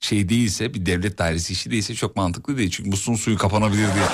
[0.00, 2.70] şey değilse bir devlet dairesi işi değilse çok mantıklı değil.
[2.70, 4.06] Çünkü musluğun suyu kapanabilir diye.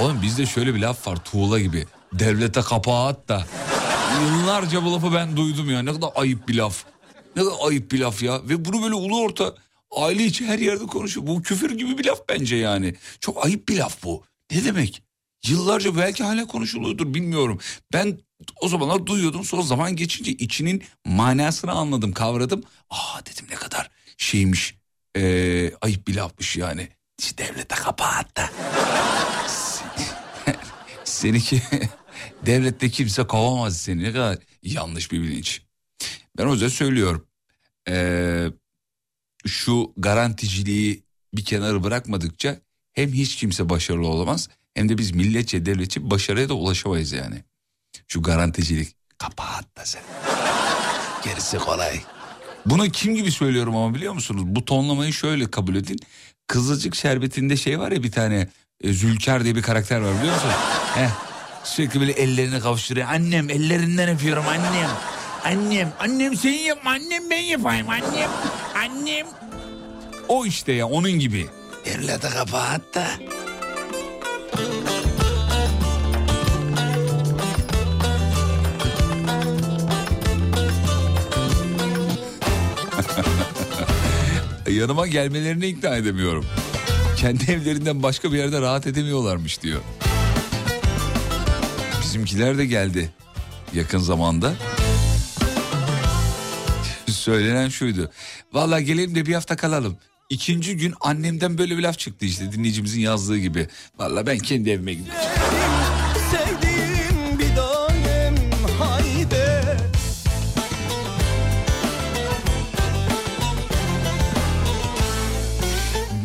[0.00, 1.86] Oğlum bizde şöyle bir laf var tuğla gibi.
[2.12, 3.46] Devlete kapağı at da.
[4.20, 5.82] Yıllarca bu lafı ben duydum ya.
[5.82, 6.84] Ne kadar ayıp bir laf.
[7.36, 8.48] Ne kadar ayıp bir laf ya.
[8.48, 9.54] Ve bunu böyle ulu orta
[9.90, 11.26] aile içi her yerde konuşuyor.
[11.26, 12.94] Bu küfür gibi bir laf bence yani.
[13.20, 14.24] Çok ayıp bir laf bu.
[14.50, 15.02] Ne demek?
[15.46, 17.60] Yıllarca belki hala konuşuluyordur bilmiyorum.
[17.92, 18.18] Ben
[18.60, 19.44] o zamanlar duyuyordum.
[19.44, 22.62] Sonra zaman geçince içinin manasını anladım, kavradım.
[22.90, 24.74] Aa dedim ne kadar şeymiş.
[25.16, 26.88] Ee, ayıp bir lafmış yani.
[27.18, 28.50] İşte devlete kapağı at da.
[31.04, 31.62] Seninki
[32.46, 34.02] devlette kimse kovamaz seni.
[34.02, 35.62] Ne kadar yanlış bir bilinç.
[36.38, 37.26] Ben o yüzden söylüyorum.
[37.88, 38.46] Ee,
[39.46, 41.02] şu garanticiliği
[41.34, 42.56] bir kenara bırakmadıkça
[42.92, 47.44] hem hiç kimse başarılı olamaz hem de biz milletçe devletçe başarıya da ulaşamayız yani.
[48.08, 50.02] Şu garanticilik kapat da sen.
[51.24, 52.00] Gerisi kolay.
[52.66, 54.42] Bunu kim gibi söylüyorum ama biliyor musunuz?
[54.46, 55.98] Bu tonlamayı şöyle kabul edin.
[56.46, 58.48] Kızılcık şerbetinde şey var ya bir tane
[58.80, 60.50] e, Zülker diye bir karakter var biliyor musun?
[60.94, 61.10] Heh,
[61.64, 63.08] sürekli böyle ellerini kavuşturuyor.
[63.08, 64.90] Annem ellerinden öpüyorum annem.
[65.44, 68.30] Annem, annem sen yapma annem ben yapayım annem.
[68.74, 69.26] Annem.
[70.28, 71.46] O işte ya onun gibi.
[71.84, 73.06] Devlete kapat da.
[84.70, 86.44] Yanıma gelmelerini ikna edemiyorum.
[87.16, 89.80] Kendi evlerinden başka bir yerde rahat edemiyorlarmış diyor.
[92.02, 93.10] Bizimkiler de geldi
[93.74, 94.52] yakın zamanda.
[97.28, 98.10] Söylenen şuydu.
[98.52, 99.96] Vallahi gelelim de bir hafta kalalım.
[100.30, 103.68] İkinci gün annemden böyle bir laf çıktı işte dinleyicimizin yazdığı gibi.
[103.98, 105.22] Vallahi ben kendi evime gidiyorum.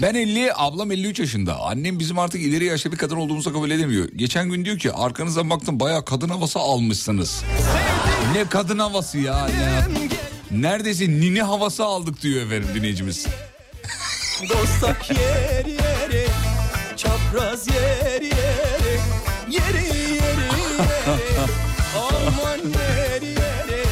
[0.02, 1.60] Ben 50, ablam 53 yaşında.
[1.60, 4.10] Annem bizim artık ileri yaşlı bir kadın olduğumuzu kabul edemiyor.
[4.16, 7.44] Geçen gün diyor ki arkanızdan baktım bayağı kadın havası almışsınız.
[8.36, 9.34] Ne kadın havası ya?
[9.34, 9.88] ya.
[10.54, 13.26] Neredeyse nini havası aldık diyor efendim dinleyicimiz.
[14.50, 16.28] Dostak yer yeri
[16.98, 19.00] Çapraz yer yeri
[19.50, 20.50] Yeri yeri yeri
[21.98, 23.84] Aman yeri yeri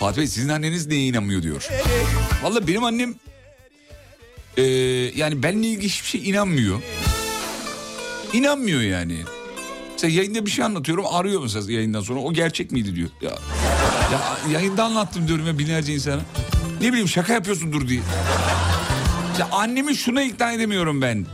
[0.00, 1.68] Fatih Bey sizin anneniz neye inanmıyor diyor.
[2.42, 3.14] Vallahi benim annem
[4.56, 4.64] eee,
[5.18, 6.82] yani benimle ilgili hiçbir şey inanmıyor.
[8.32, 9.16] İnanmıyor yani.
[10.02, 13.08] Mesela yayında bir şey anlatıyorum arıyor mesela yayından sonra o gerçek miydi diyor.
[13.22, 13.30] Ya,
[14.12, 14.20] ya
[14.52, 16.20] yayında anlattım diyorum ya binlerce insana.
[16.80, 18.00] Ne bileyim şaka yapıyorsundur diye.
[19.38, 21.26] Ya annemi şuna ikna edemiyorum ben.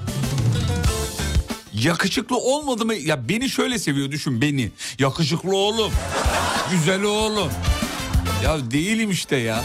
[1.72, 2.94] Yakışıklı olmadı mı?
[2.94, 4.70] Ya beni şöyle seviyor düşün beni.
[4.98, 5.92] Yakışıklı oğlum.
[6.70, 7.48] Güzel oğlum.
[8.44, 9.64] Ya değilim işte ya.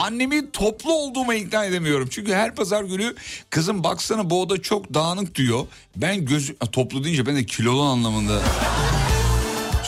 [0.00, 2.08] Annemi toplu olduğuma ikna edemiyorum.
[2.10, 3.14] Çünkü her pazar günü
[3.50, 5.66] kızım baksana bu oda çok dağınık diyor.
[5.96, 8.42] Ben göz toplu deyince ben de kilolu anlamında.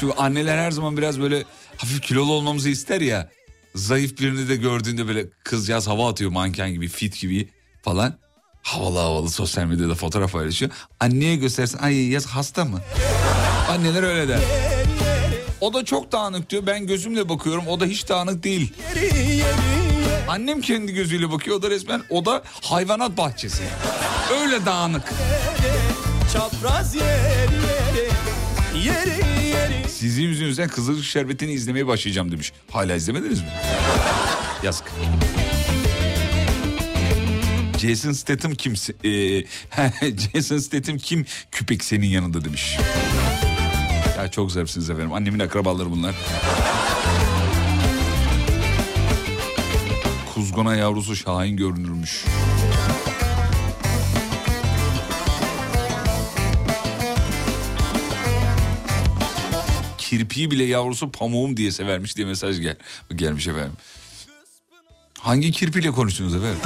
[0.00, 1.44] Çünkü anneler her zaman biraz böyle
[1.76, 3.30] hafif kilolu olmamızı ister ya.
[3.74, 7.48] Zayıf birini de gördüğünde böyle kızcağız hava atıyor manken gibi fit gibi
[7.82, 8.14] falan.
[8.62, 10.70] Havalı havalı sosyal medyada fotoğraf paylaşıyor.
[11.00, 12.80] Anneye göstersin ay yaz hasta mı?
[13.70, 14.40] Anneler öyle der.
[15.60, 16.66] O da çok dağınık diyor.
[16.66, 17.66] Ben gözümle bakıyorum.
[17.66, 18.72] O da hiç dağınık değil.
[20.32, 21.56] Annem kendi gözüyle bakıyor.
[21.56, 23.62] O da resmen o da hayvanat bahçesi.
[24.40, 25.12] Öyle dağınık.
[26.32, 32.52] Çapraz yer yeri Yeri Sizin yüzünüzden Kızılcık Şerbeti'ni izlemeye başlayacağım demiş.
[32.70, 33.48] Hala izlemediniz mi?
[34.62, 34.92] Yazık.
[37.78, 38.74] Jason Statham kim?
[39.04, 39.10] Ee,
[40.16, 42.76] Jason Statham kim küpek senin yanında demiş.
[44.18, 45.12] Ya çok zarifsiniz efendim.
[45.12, 46.14] Annemin akrabaları bunlar.
[50.52, 52.24] Kuzguna yavrusu Şahin görünürmüş.
[59.98, 62.76] Kirpiği bile yavrusu pamuğum diye severmiş diye mesaj gel
[63.16, 63.72] gelmiş efendim.
[65.18, 66.60] Hangi kirpiyle konuştunuz efendim?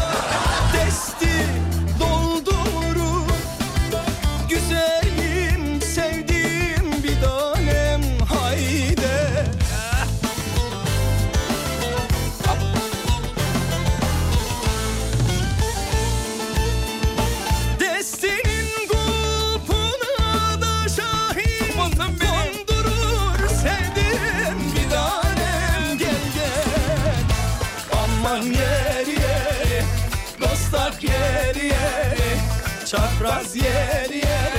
[32.96, 34.52] Çapraz yer yer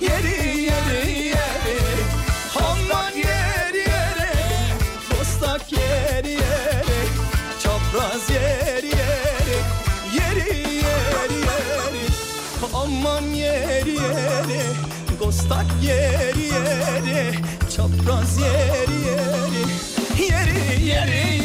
[0.00, 1.64] Yeri yeri yer
[2.56, 4.32] Aman yer yer
[5.10, 6.84] Dostak yer yer
[7.62, 9.46] Çapraz yer yer
[10.14, 11.94] Yeri yer yer
[12.74, 14.46] Aman yer yer
[15.20, 17.34] Dostak yer yer
[17.76, 19.50] Çapraz yer yer
[20.18, 21.43] Yeri yeri yeri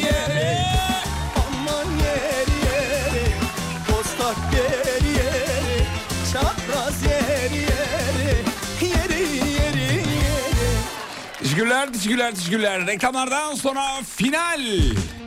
[11.59, 12.87] Teşekkürler, teşekkürler, teşekkürler.
[12.87, 13.81] Reklamlardan sonra
[14.15, 14.61] final.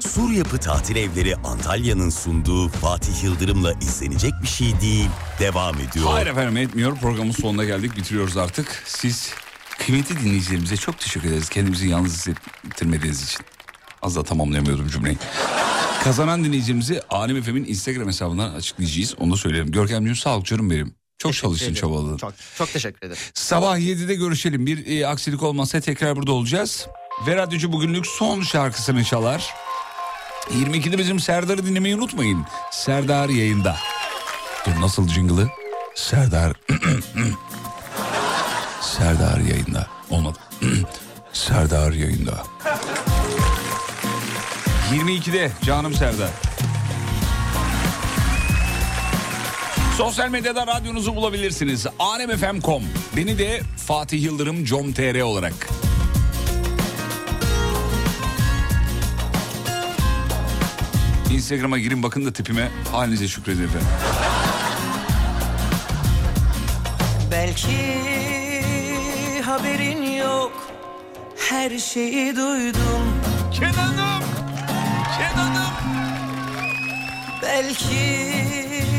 [0.00, 5.08] Sur Yapı Tatil Evleri Antalya'nın sunduğu Fatih Yıldırım'la izlenecek bir şey değil.
[5.38, 6.06] Devam ediyor.
[6.06, 6.96] Hayır efendim etmiyor.
[6.96, 7.96] Programın sonuna geldik.
[7.96, 8.82] Bitiriyoruz artık.
[8.86, 9.34] Siz
[9.78, 11.48] kıymetli dinleyicilerimize çok teşekkür ederiz.
[11.48, 13.40] Kendimizi yalnız hissettirmediğiniz için.
[14.02, 15.18] Az da tamamlayamıyordum cümleyi.
[16.04, 19.14] Kazanan dinleyicimizi Alem Efem'in Instagram hesabından açıklayacağız.
[19.18, 19.72] Onu da söyleyelim.
[19.72, 21.01] Görkemciğim sağ ol canım benim.
[21.22, 21.80] Çok çalıştın ederim.
[21.80, 22.16] çabaladın.
[22.16, 23.22] Çok, çok teşekkür ederim.
[23.34, 24.66] Sabah 7'de görüşelim.
[24.66, 26.86] Bir e, aksilik olmazsa tekrar burada olacağız.
[27.26, 29.54] Ve radyocu bugünlük son şarkısını çalar.
[30.50, 32.44] 22'de bizim Serdar'ı dinlemeyi unutmayın.
[32.70, 33.76] Serdar yayında.
[34.66, 35.48] Dur nasıl jingle'ı?
[35.94, 36.52] Serdar.
[38.82, 39.86] Serdar yayında.
[40.10, 40.38] Olmadı.
[41.32, 42.42] Serdar yayında.
[44.94, 46.30] 22'de canım Serdar.
[49.96, 51.86] Sosyal medyada radyonuzu bulabilirsiniz.
[51.98, 52.82] anemfm.com.
[53.16, 55.68] Beni de Fatih Yıldırım com.tr olarak.
[61.30, 63.88] Instagram'a girin bakın da tipime halinize şükredin efendim.
[67.30, 67.76] Belki
[69.44, 70.52] haberin yok
[71.50, 73.02] her şeyi duydum.
[73.52, 74.22] Kenan'ım!
[75.18, 75.72] Kenan'ım!
[77.42, 78.91] Belki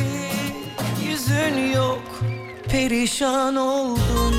[1.24, 2.22] yüzün yok
[2.70, 4.36] Perişan oldun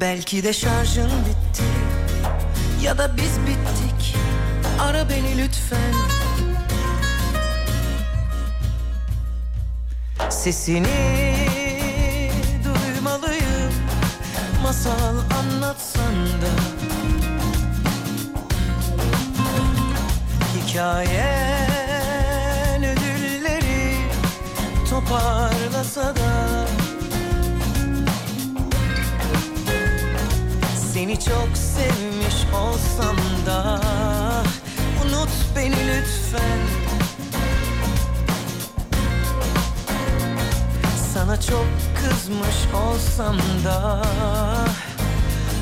[0.00, 1.62] Belki de şarjın bitti
[2.82, 4.16] Ya da biz bittik.
[4.80, 5.94] Ara beni lütfen.
[10.30, 11.34] Sesini
[12.64, 13.72] duymalıyım
[14.62, 16.52] Masal anlatsan da.
[20.56, 21.57] Hikayen
[25.08, 26.66] toparlasa da.
[30.92, 33.16] Seni çok sevmiş olsam
[33.46, 33.80] da
[35.04, 36.58] Unut beni lütfen.
[41.14, 44.02] Sana çok kızmış olsam da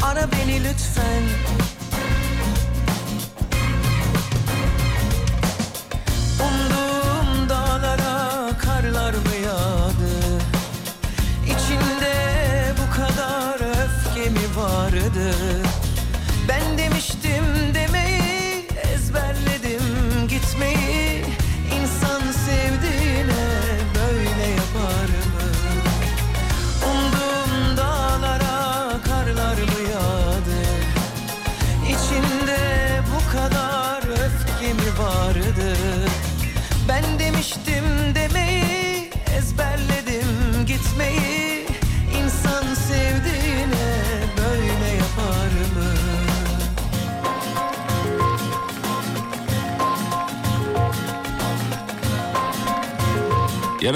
[0.03, 1.23] Ara beni lütfen.
[6.41, 6.96] Umduğum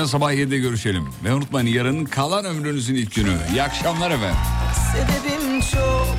[0.00, 1.08] Yarın sabah 7'de görüşelim.
[1.24, 3.36] Ve unutmayın yarın kalan ömrünüzün ilk günü.
[3.52, 4.36] İyi akşamlar efendim.
[4.92, 6.16] Sebebim çok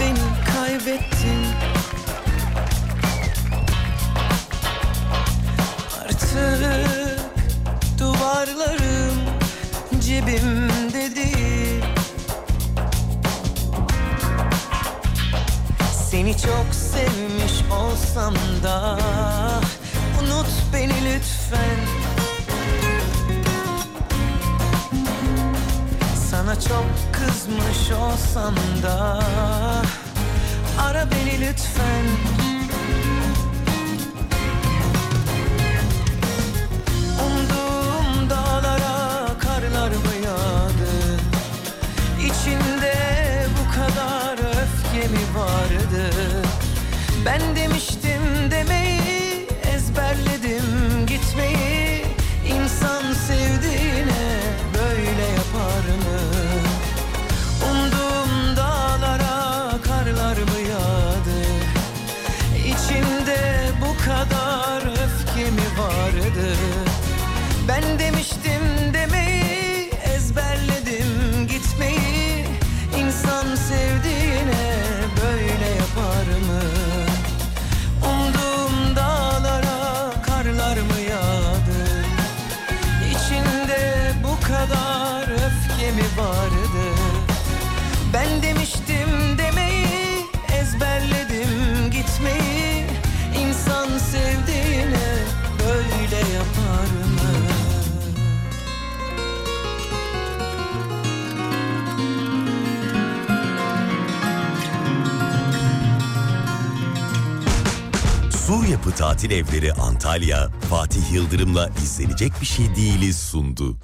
[0.00, 1.46] beni kaybettin
[6.02, 7.00] Artık
[7.98, 9.14] duvarlarım
[10.00, 11.84] cebimde değil
[16.10, 18.98] Seni çok sevmiş olsam da
[20.22, 21.93] Unut beni lütfen
[26.54, 29.20] Çok kızmış olsam da
[30.80, 32.04] Ara beni lütfen.
[37.26, 41.20] Umduğum dağlara karlar mı yağdı
[42.20, 42.94] İçinde
[43.58, 46.10] bu kadar öfke mi vardı?
[47.26, 48.03] Ben demiştim
[109.04, 113.76] Tatil Evleri Antalya, Fatih Yıldırım'la izlenecek bir şey değiliz sundu.